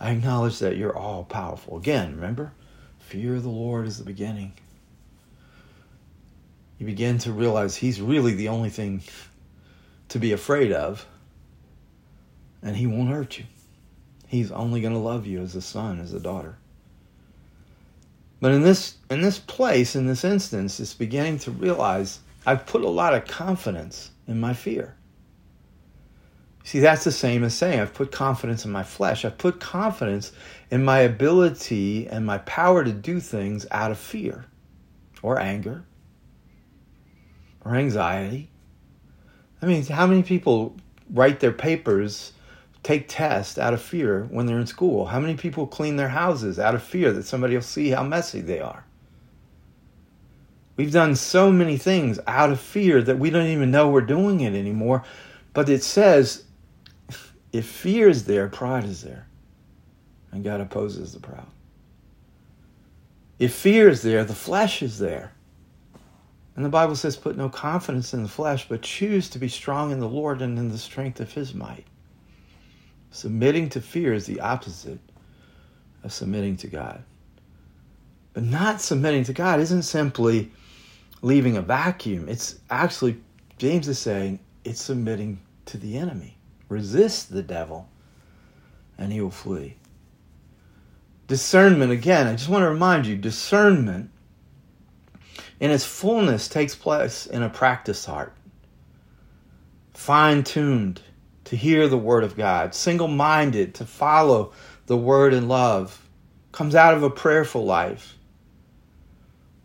I 0.00 0.10
acknowledge 0.10 0.58
that 0.60 0.76
you're 0.76 0.96
all 0.96 1.24
powerful. 1.24 1.76
Again, 1.76 2.14
remember, 2.14 2.52
fear 2.98 3.36
of 3.36 3.42
the 3.42 3.48
Lord 3.48 3.86
is 3.86 3.98
the 3.98 4.04
beginning 4.04 4.52
you 6.78 6.86
begin 6.86 7.18
to 7.18 7.32
realize 7.32 7.76
he's 7.76 8.00
really 8.00 8.34
the 8.34 8.48
only 8.48 8.70
thing 8.70 9.02
to 10.08 10.18
be 10.18 10.32
afraid 10.32 10.72
of, 10.72 11.06
and 12.62 12.76
he 12.76 12.86
won't 12.86 13.10
hurt 13.10 13.38
you. 13.38 13.44
He's 14.28 14.52
only 14.52 14.80
going 14.80 14.92
to 14.92 14.98
love 14.98 15.26
you 15.26 15.40
as 15.40 15.56
a 15.56 15.62
son, 15.62 15.98
as 15.98 16.12
a 16.12 16.20
daughter. 16.20 16.58
But 18.40 18.52
in 18.52 18.62
this 18.62 18.98
in 19.10 19.20
this 19.20 19.38
place, 19.38 19.96
in 19.96 20.06
this 20.06 20.22
instance, 20.22 20.78
it's 20.78 20.94
beginning 20.94 21.40
to 21.40 21.50
realize 21.50 22.20
I've 22.46 22.66
put 22.66 22.82
a 22.82 22.88
lot 22.88 23.14
of 23.14 23.26
confidence 23.26 24.10
in 24.28 24.38
my 24.38 24.54
fear. 24.54 24.94
See, 26.62 26.80
that's 26.80 27.04
the 27.04 27.10
same 27.10 27.42
as 27.44 27.54
saying 27.54 27.80
I've 27.80 27.94
put 27.94 28.12
confidence 28.12 28.66
in 28.66 28.70
my 28.70 28.82
flesh. 28.82 29.24
I've 29.24 29.38
put 29.38 29.58
confidence 29.58 30.32
in 30.70 30.84
my 30.84 30.98
ability 30.98 32.06
and 32.06 32.26
my 32.26 32.38
power 32.38 32.84
to 32.84 32.92
do 32.92 33.20
things 33.20 33.66
out 33.70 33.90
of 33.90 33.98
fear 33.98 34.44
or 35.22 35.40
anger 35.40 35.84
or 37.64 37.74
anxiety. 37.74 38.50
I 39.62 39.66
mean, 39.66 39.84
how 39.86 40.06
many 40.06 40.22
people 40.22 40.76
write 41.10 41.40
their 41.40 41.52
papers 41.52 42.32
take 42.82 43.06
tests 43.08 43.58
out 43.58 43.74
of 43.74 43.82
fear 43.82 44.26
when 44.30 44.46
they're 44.46 44.58
in 44.58 44.66
school? 44.66 45.06
How 45.06 45.20
many 45.20 45.36
people 45.36 45.66
clean 45.66 45.96
their 45.96 46.08
houses 46.08 46.58
out 46.58 46.74
of 46.74 46.82
fear 46.82 47.12
that 47.12 47.26
somebody 47.26 47.54
will 47.54 47.62
see 47.62 47.90
how 47.90 48.02
messy 48.02 48.40
they 48.40 48.60
are? 48.60 48.84
We've 50.76 50.92
done 50.92 51.16
so 51.16 51.50
many 51.50 51.76
things 51.76 52.20
out 52.26 52.50
of 52.52 52.60
fear 52.60 53.02
that 53.02 53.18
we 53.18 53.30
don't 53.30 53.48
even 53.48 53.72
know 53.72 53.90
we're 53.90 54.00
doing 54.00 54.40
it 54.40 54.54
anymore. 54.54 55.02
But 55.52 55.68
it 55.68 55.82
says 55.82 56.44
if 57.52 57.66
fear 57.66 58.08
is 58.08 58.24
there, 58.24 58.48
pride 58.48 58.84
is 58.84 59.02
there. 59.02 59.26
And 60.30 60.44
God 60.44 60.60
opposes 60.60 61.12
the 61.12 61.20
proud. 61.20 61.48
If 63.38 63.54
fear 63.54 63.88
is 63.88 64.02
there, 64.02 64.24
the 64.24 64.34
flesh 64.34 64.82
is 64.82 64.98
there. 64.98 65.32
And 66.54 66.64
the 66.64 66.70
Bible 66.70 66.96
says, 66.96 67.16
put 67.16 67.36
no 67.36 67.48
confidence 67.48 68.12
in 68.12 68.22
the 68.22 68.28
flesh, 68.28 68.68
but 68.68 68.82
choose 68.82 69.30
to 69.30 69.38
be 69.38 69.48
strong 69.48 69.92
in 69.92 70.00
the 70.00 70.08
Lord 70.08 70.42
and 70.42 70.58
in 70.58 70.70
the 70.70 70.78
strength 70.78 71.20
of 71.20 71.32
his 71.32 71.54
might. 71.54 71.86
Submitting 73.10 73.70
to 73.70 73.80
fear 73.80 74.12
is 74.12 74.26
the 74.26 74.40
opposite 74.40 75.00
of 76.04 76.12
submitting 76.12 76.56
to 76.58 76.66
God. 76.66 77.02
But 78.34 78.44
not 78.44 78.80
submitting 78.80 79.24
to 79.24 79.32
God 79.32 79.60
isn't 79.60 79.82
simply 79.82 80.52
leaving 81.22 81.56
a 81.56 81.62
vacuum. 81.62 82.28
It's 82.28 82.58
actually, 82.70 83.18
James 83.58 83.88
is 83.88 83.98
saying, 83.98 84.40
it's 84.64 84.80
submitting 84.80 85.40
to 85.66 85.78
the 85.78 85.96
enemy. 85.96 86.36
Resist 86.68 87.32
the 87.32 87.42
devil, 87.42 87.88
and 88.98 89.12
he 89.12 89.20
will 89.20 89.30
flee. 89.30 89.76
Discernment, 91.26 91.90
again, 91.92 92.26
I 92.26 92.32
just 92.32 92.48
want 92.48 92.62
to 92.62 92.70
remind 92.70 93.06
you 93.06 93.16
discernment 93.16 94.10
in 95.60 95.70
its 95.70 95.84
fullness 95.84 96.48
takes 96.48 96.74
place 96.74 97.26
in 97.26 97.42
a 97.42 97.50
practice 97.50 98.04
heart, 98.04 98.34
fine 99.92 100.44
tuned 100.44 101.02
to 101.48 101.56
hear 101.56 101.88
the 101.88 101.98
word 101.98 102.24
of 102.24 102.36
God, 102.36 102.74
single 102.74 103.08
minded 103.08 103.74
to 103.76 103.84
follow 103.84 104.52
the 104.86 104.96
word 104.96 105.32
in 105.32 105.48
love, 105.48 106.06
comes 106.52 106.74
out 106.74 106.94
of 106.94 107.02
a 107.02 107.10
prayerful 107.10 107.64
life. 107.64 108.16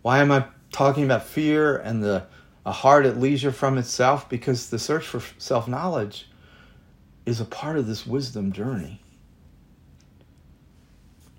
Why 0.02 0.20
am 0.20 0.32
I 0.32 0.46
talking 0.72 1.04
about 1.04 1.26
fear 1.26 1.78
and 1.78 2.04
the 2.04 2.26
a 2.66 2.72
heart 2.72 3.06
at 3.06 3.20
leisure 3.20 3.52
from 3.52 3.78
itself? 3.78 4.30
Because 4.30 4.70
the 4.70 4.80
search 4.80 5.06
for 5.06 5.22
self 5.38 5.68
knowledge 5.68 6.30
is 7.26 7.42
a 7.42 7.46
part 7.46 7.78
of 7.78 7.88
this 7.88 8.06
wisdom 8.06 8.52
journey. 8.52 9.02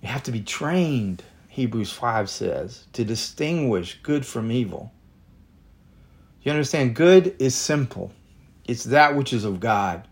You 0.03 0.09
have 0.09 0.23
to 0.25 0.33
be 0.33 0.41
trained 0.41 1.23
Hebrews 1.55 1.93
5 1.93 2.29
says, 2.29 2.85
to 2.95 3.05
distinguish 3.05 4.01
good 4.03 4.27
from 4.27 4.51
evil. 4.51 4.93
You 6.43 6.51
understand, 6.51 6.97
good 6.97 7.37
is 7.39 7.55
simple, 7.55 8.11
it's 8.67 8.83
that 8.85 9.15
which 9.15 9.33
is 9.33 9.45
of 9.45 9.61
God, 9.61 10.09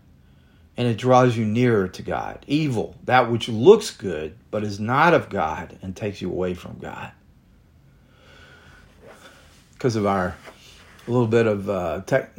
and 0.75 0.87
it 0.87 0.97
draws 0.97 1.37
you 1.37 1.45
nearer 1.45 1.87
to 1.87 2.01
God. 2.01 2.43
Evil, 2.47 2.95
that 3.03 3.31
which 3.31 3.47
looks 3.47 3.91
good, 3.91 4.35
but 4.49 4.63
is 4.63 4.79
not 4.79 5.13
of 5.13 5.29
God 5.29 5.77
and 5.81 5.95
takes 5.95 6.21
you 6.21 6.29
away 6.29 6.53
from 6.53 6.77
God. 6.79 7.11
Because 9.73 9.95
of 9.95 10.05
our 10.05 10.35
little 11.07 11.27
bit 11.27 11.45
of 11.45 11.69
uh, 11.69 12.01
tech, 12.05 12.31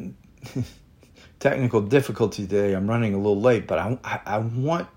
technical 1.40 1.81
difficulty 1.81 2.47
today, 2.47 2.73
I'm 2.73 2.88
running 2.88 3.14
a 3.14 3.18
little 3.18 3.40
late, 3.40 3.66
but 3.66 3.79
I, 3.79 3.99
I, 4.03 4.20
I 4.27 4.38
want 4.38 4.88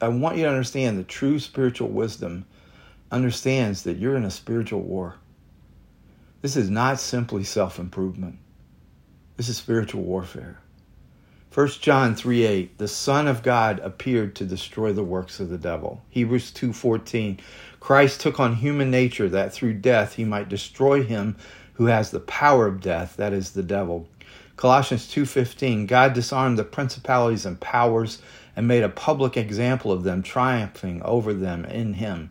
I 0.00 0.08
want 0.08 0.36
you 0.36 0.44
to 0.44 0.48
understand 0.48 0.98
the 0.98 1.04
true 1.04 1.40
spiritual 1.40 1.88
wisdom 1.88 2.46
understands 3.10 3.82
that 3.82 3.96
you're 3.96 4.16
in 4.16 4.24
a 4.24 4.30
spiritual 4.30 4.80
war. 4.80 5.16
This 6.40 6.56
is 6.56 6.70
not 6.70 7.00
simply 7.00 7.42
self 7.42 7.78
improvement, 7.78 8.38
this 9.36 9.48
is 9.48 9.56
spiritual 9.56 10.02
warfare. 10.02 10.60
1 11.54 11.68
John 11.80 12.14
3 12.14 12.44
8, 12.44 12.78
the 12.78 12.86
Son 12.86 13.26
of 13.26 13.42
God 13.42 13.80
appeared 13.80 14.36
to 14.36 14.44
destroy 14.44 14.92
the 14.92 15.02
works 15.02 15.40
of 15.40 15.48
the 15.48 15.56
devil. 15.56 16.02
Hebrews 16.10 16.50
2 16.50 16.74
14, 16.74 17.40
Christ 17.80 18.20
took 18.20 18.38
on 18.38 18.56
human 18.56 18.90
nature 18.90 19.30
that 19.30 19.52
through 19.52 19.74
death 19.74 20.14
he 20.14 20.24
might 20.24 20.50
destroy 20.50 21.02
him 21.02 21.36
who 21.74 21.86
has 21.86 22.10
the 22.10 22.20
power 22.20 22.66
of 22.66 22.82
death, 22.82 23.16
that 23.16 23.32
is 23.32 23.52
the 23.52 23.62
devil. 23.62 24.06
Colossians 24.56 25.06
2:15 25.06 25.86
God 25.86 26.12
disarmed 26.12 26.58
the 26.58 26.64
principalities 26.64 27.46
and 27.46 27.58
powers 27.60 28.20
and 28.54 28.68
made 28.68 28.82
a 28.82 28.88
public 28.88 29.36
example 29.36 29.90
of 29.90 30.02
them 30.02 30.22
triumphing 30.22 31.00
over 31.02 31.32
them 31.32 31.64
in 31.64 31.94
him. 31.94 32.30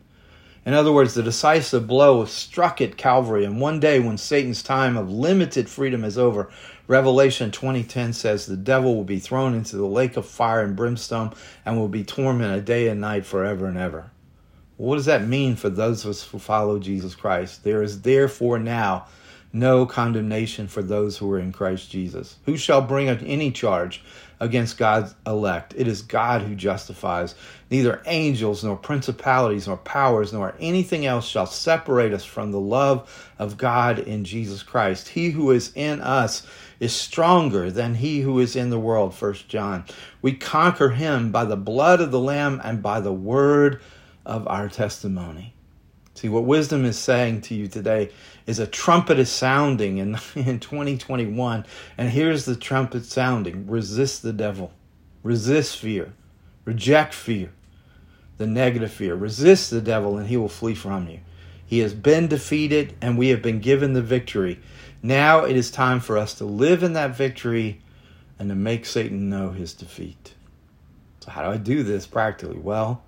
In 0.66 0.74
other 0.74 0.92
words, 0.92 1.14
the 1.14 1.24
decisive 1.24 1.88
blow 1.88 2.20
was 2.20 2.30
struck 2.30 2.82
at 2.82 2.98
Calvary, 2.98 3.46
and 3.46 3.62
one 3.62 3.80
day 3.80 4.02
when 4.02 4.18
Satan's 4.18 4.62
time 4.62 4.98
of 4.98 5.10
limited 5.10 5.70
freedom 5.70 6.04
is 6.04 6.18
over, 6.18 6.50
Revelation 6.88 7.52
20:10 7.52 8.14
says 8.14 8.46
the 8.46 8.56
devil 8.56 8.96
will 8.96 9.04
be 9.04 9.20
thrown 9.20 9.54
into 9.54 9.76
the 9.76 9.86
lake 9.86 10.16
of 10.16 10.26
fire 10.26 10.62
and 10.62 10.76
brimstone 10.76 11.34
and 11.66 11.78
will 11.78 11.90
be 11.90 12.06
tormented 12.06 12.64
day 12.64 12.88
and 12.88 13.02
night 13.02 13.26
forever 13.26 13.66
and 13.68 13.78
ever. 13.78 14.12
What 14.78 14.96
does 14.96 15.06
that 15.06 15.28
mean 15.28 15.56
for 15.56 15.70
those 15.70 16.06
of 16.06 16.12
us 16.12 16.24
who 16.24 16.40
follow 16.40 16.80
Jesus 16.80 17.16
Christ? 17.16 17.64
There 17.64 17.82
is 17.82 18.04
therefore 18.04 18.60
now 18.60 19.08
no 19.52 19.86
condemnation 19.86 20.68
for 20.68 20.84
those 20.84 21.18
who 21.18 21.32
are 21.32 21.40
in 21.40 21.52
Christ 21.52 21.90
Jesus. 21.90 22.38
Who 22.46 22.58
shall 22.58 22.82
bring 22.82 23.10
any 23.10 23.52
charge 23.52 24.04
against 24.40 24.78
God's 24.78 25.16
elect? 25.26 25.74
It 25.76 25.88
is 25.88 26.02
God 26.04 26.44
who 26.44 26.54
justifies. 26.54 27.34
Neither 27.72 28.02
angels, 28.06 28.64
nor 28.64 28.76
principalities, 28.76 29.68
nor 29.68 29.78
powers, 29.78 30.32
nor 30.32 30.54
anything 30.60 31.06
else 31.06 31.28
shall 31.28 31.48
separate 31.48 32.14
us 32.14 32.24
from 32.24 32.52
the 32.52 32.60
love 32.60 33.34
of 33.40 33.58
God 33.58 34.00
in 34.00 34.24
Jesus 34.24 34.62
Christ. 34.62 35.08
He 35.08 35.32
who 35.32 35.50
is 35.52 35.72
in 35.76 36.02
us 36.02 36.46
is 36.80 36.94
stronger 36.96 37.72
than 37.72 37.96
he 37.96 38.22
who 38.22 38.40
is 38.40 38.56
in 38.56 38.70
the 38.70 38.80
world. 38.80 39.14
First 39.14 39.48
John. 39.48 39.86
We 40.22 40.34
conquer 40.34 40.90
him 40.90 41.32
by 41.32 41.46
the 41.46 41.58
blood 41.58 42.02
of 42.02 42.12
the 42.12 42.20
Lamb 42.20 42.62
and 42.64 42.82
by 42.82 43.00
the 43.00 43.14
word 43.14 43.82
of 44.26 44.48
our 44.48 44.70
testimony. 44.70 45.54
See, 46.14 46.30
what 46.30 46.46
wisdom 46.46 46.84
is 46.84 46.98
saying 46.98 47.42
to 47.42 47.56
you 47.56 47.68
today 47.68 48.10
is 48.48 48.58
a 48.58 48.66
trumpet 48.66 49.20
is 49.20 49.30
sounding 49.30 50.00
in, 50.00 50.18
in 50.36 50.60
2021. 50.60 51.66
And 51.98 52.10
here's 52.10 52.46
the 52.46 52.56
trumpet 52.56 53.06
sounding 53.06 53.68
resist 53.68 54.24
the 54.24 54.34
devil, 54.34 54.72
resist 55.24 55.78
fear, 55.78 56.14
reject 56.66 57.14
fear, 57.14 57.52
the 58.38 58.48
negative 58.48 58.92
fear. 58.92 59.16
Resist 59.16 59.72
the 59.72 59.82
devil, 59.82 60.18
and 60.18 60.28
he 60.28 60.38
will 60.38 60.50
flee 60.50 60.76
from 60.76 61.08
you. 61.08 61.20
He 61.66 61.80
has 61.80 61.94
been 61.94 62.28
defeated, 62.28 62.96
and 63.02 63.18
we 63.18 63.30
have 63.30 63.42
been 63.42 63.60
given 63.60 63.94
the 63.94 64.02
victory. 64.02 64.60
Now 65.02 65.46
it 65.46 65.56
is 65.56 65.72
time 65.72 66.00
for 66.00 66.18
us 66.18 66.34
to 66.36 66.46
live 66.46 66.84
in 66.84 66.94
that 66.94 67.16
victory 67.16 67.82
and 68.40 68.50
to 68.50 68.56
make 68.56 68.86
Satan 68.86 69.30
know 69.30 69.52
his 69.52 69.74
defeat. 69.74 70.34
So, 71.22 71.32
how 71.32 71.44
do 71.44 71.50
I 71.50 71.58
do 71.58 71.84
this 71.84 72.08
practically? 72.08 72.58
Well, 72.58 73.04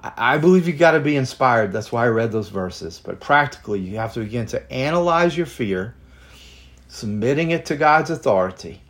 I 0.00 0.38
believe 0.38 0.66
you 0.66 0.74
got 0.74 0.92
to 0.92 1.00
be 1.00 1.16
inspired. 1.16 1.72
That's 1.72 1.90
why 1.90 2.04
I 2.04 2.08
read 2.08 2.30
those 2.30 2.50
verses. 2.50 3.00
But 3.02 3.20
practically, 3.20 3.80
you 3.80 3.96
have 3.96 4.12
to 4.14 4.20
begin 4.20 4.46
to 4.46 4.72
analyze 4.72 5.36
your 5.36 5.46
fear, 5.46 5.94
submitting 6.88 7.52
it 7.52 7.66
to 7.66 7.76
God's 7.76 8.10
authority. 8.10 8.82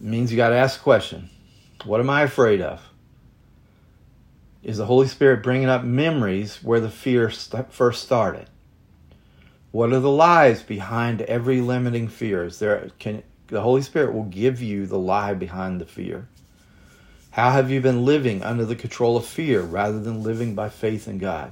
It 0.00 0.06
means 0.06 0.30
you 0.30 0.36
got 0.36 0.50
to 0.50 0.56
ask 0.56 0.80
a 0.80 0.82
question 0.82 1.30
What 1.84 2.00
am 2.00 2.10
I 2.10 2.22
afraid 2.22 2.60
of? 2.60 2.88
Is 4.62 4.78
the 4.78 4.86
Holy 4.86 5.08
Spirit 5.08 5.42
bringing 5.42 5.68
up 5.68 5.82
memories 5.84 6.62
where 6.62 6.80
the 6.80 6.90
fear 6.90 7.30
st- 7.30 7.72
first 7.72 8.02
started? 8.02 8.48
What 9.74 9.92
are 9.92 9.98
the 9.98 10.08
lies 10.08 10.62
behind 10.62 11.22
every 11.22 11.60
limiting 11.60 12.06
fear? 12.06 12.44
Is 12.44 12.60
there 12.60 12.90
can 13.00 13.24
the 13.48 13.60
Holy 13.60 13.82
Spirit 13.82 14.14
will 14.14 14.22
give 14.22 14.62
you 14.62 14.86
the 14.86 15.00
lie 15.00 15.34
behind 15.34 15.80
the 15.80 15.84
fear? 15.84 16.28
How 17.32 17.50
have 17.50 17.72
you 17.72 17.80
been 17.80 18.04
living 18.04 18.44
under 18.44 18.64
the 18.64 18.76
control 18.76 19.16
of 19.16 19.26
fear 19.26 19.62
rather 19.62 19.98
than 19.98 20.22
living 20.22 20.54
by 20.54 20.68
faith 20.68 21.08
in 21.08 21.18
God? 21.18 21.50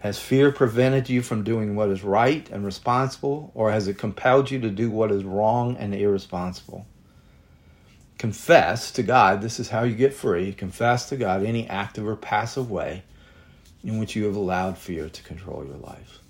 Has 0.00 0.18
fear 0.18 0.52
prevented 0.52 1.08
you 1.08 1.22
from 1.22 1.44
doing 1.44 1.74
what 1.74 1.88
is 1.88 2.04
right 2.04 2.46
and 2.50 2.62
responsible, 2.62 3.52
or 3.54 3.72
has 3.72 3.88
it 3.88 3.96
compelled 3.96 4.50
you 4.50 4.60
to 4.60 4.68
do 4.68 4.90
what 4.90 5.10
is 5.10 5.24
wrong 5.24 5.78
and 5.78 5.94
irresponsible? 5.94 6.86
Confess 8.18 8.90
to 8.90 9.02
God, 9.02 9.40
this 9.40 9.58
is 9.58 9.70
how 9.70 9.82
you 9.82 9.94
get 9.94 10.12
free. 10.12 10.52
Confess 10.52 11.08
to 11.08 11.16
God 11.16 11.42
any 11.42 11.66
active 11.68 12.06
or 12.06 12.16
passive 12.16 12.70
way 12.70 13.02
in 13.82 13.98
which 13.98 14.14
you 14.14 14.26
have 14.26 14.36
allowed 14.36 14.76
fear 14.76 15.08
to 15.08 15.22
control 15.22 15.64
your 15.64 15.78
life. 15.78 16.20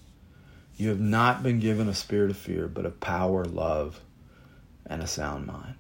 You 0.79 0.88
have 0.91 1.01
not 1.01 1.43
been 1.43 1.59
given 1.59 1.88
a 1.88 1.95
spirit 1.95 2.31
of 2.31 2.37
fear, 2.37 2.69
but 2.69 2.87
of 2.87 3.01
power, 3.01 3.45
love, 3.45 4.01
and 4.87 5.03
a 5.03 5.09
sound 5.09 5.47
mind. 5.47 5.75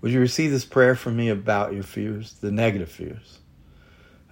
Would 0.00 0.10
you 0.10 0.20
receive 0.20 0.50
this 0.50 0.64
prayer 0.64 0.96
from 0.96 1.16
me 1.16 1.28
about 1.28 1.74
your 1.74 1.82
fears, 1.82 2.32
the 2.40 2.50
negative 2.50 2.90
fears? 2.90 3.38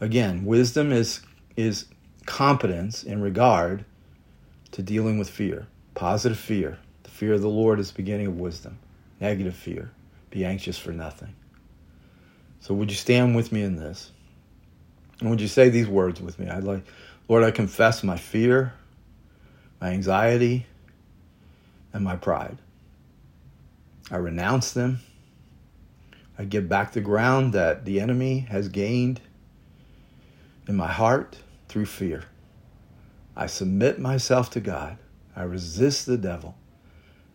Again, 0.01 0.45
wisdom 0.45 0.91
is 0.91 1.21
is 1.55 1.85
competence 2.25 3.05
in 3.05 3.21
regard 3.21 3.85
to 4.73 4.83
dealing 4.83 5.19
with 5.19 5.29
fear. 5.29 5.67
Positive 5.95 6.39
fear. 6.39 6.79
The 7.03 7.11
fear 7.11 7.35
of 7.35 7.43
the 7.43 7.49
Lord 7.49 7.79
is 7.79 7.91
the 7.91 7.97
beginning 7.97 8.27
of 8.27 8.41
wisdom. 8.41 8.79
Negative 9.21 9.55
fear. 9.55 9.91
Be 10.31 10.47
anxious 10.47 10.79
for 10.79 10.93
nothing. 10.93 11.35
So 12.61 12.73
would 12.75 12.91
you 12.91 12.97
stand 12.97 13.37
with 13.37 13.53
me 13.53 13.63
in 13.63 13.77
this? 13.77 14.13
And 15.21 15.29
would 15.29 15.41
you 15.41 15.49
say 15.49 15.69
these 15.69 15.89
words 15.89 16.21
with 16.21 16.39
me? 16.39 16.49
I'd 16.49 16.65
like, 16.65 16.85
Lord, 17.29 17.45
I 17.45 17.51
confess 17.51 18.03
my 18.03 18.17
fear, 18.17 18.73
my 19.81 19.91
anxiety, 19.91 20.67
and 21.93 22.05
my 22.05 22.17
pride. 22.17 22.59
I 24.11 24.17
renounce 24.17 24.73
them 24.73 25.01
I 26.41 26.45
give 26.45 26.71
back 26.71 26.93
the 26.93 27.03
ground 27.03 27.53
that 27.53 27.85
the 27.85 28.01
enemy 28.01 28.47
has 28.49 28.69
gained 28.69 29.21
in 30.67 30.75
my 30.75 30.91
heart 30.91 31.37
through 31.69 31.85
fear. 31.85 32.25
I 33.37 33.47
submit 33.47 33.99
myself 33.99 34.49
to 34.53 34.61
God. 34.61 34.97
I 35.37 35.43
resist 35.43 36.07
the 36.07 36.17
devil. 36.17 36.57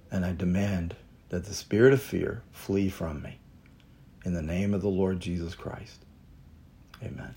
And 0.09 0.25
I 0.25 0.33
demand 0.33 0.95
that 1.29 1.45
the 1.45 1.53
spirit 1.53 1.93
of 1.93 2.01
fear 2.01 2.41
flee 2.51 2.89
from 2.89 3.21
me. 3.21 3.37
In 4.23 4.33
the 4.33 4.41
name 4.41 4.73
of 4.73 4.81
the 4.81 4.89
Lord 4.89 5.19
Jesus 5.19 5.53
Christ. 5.53 6.03
Amen. 7.03 7.35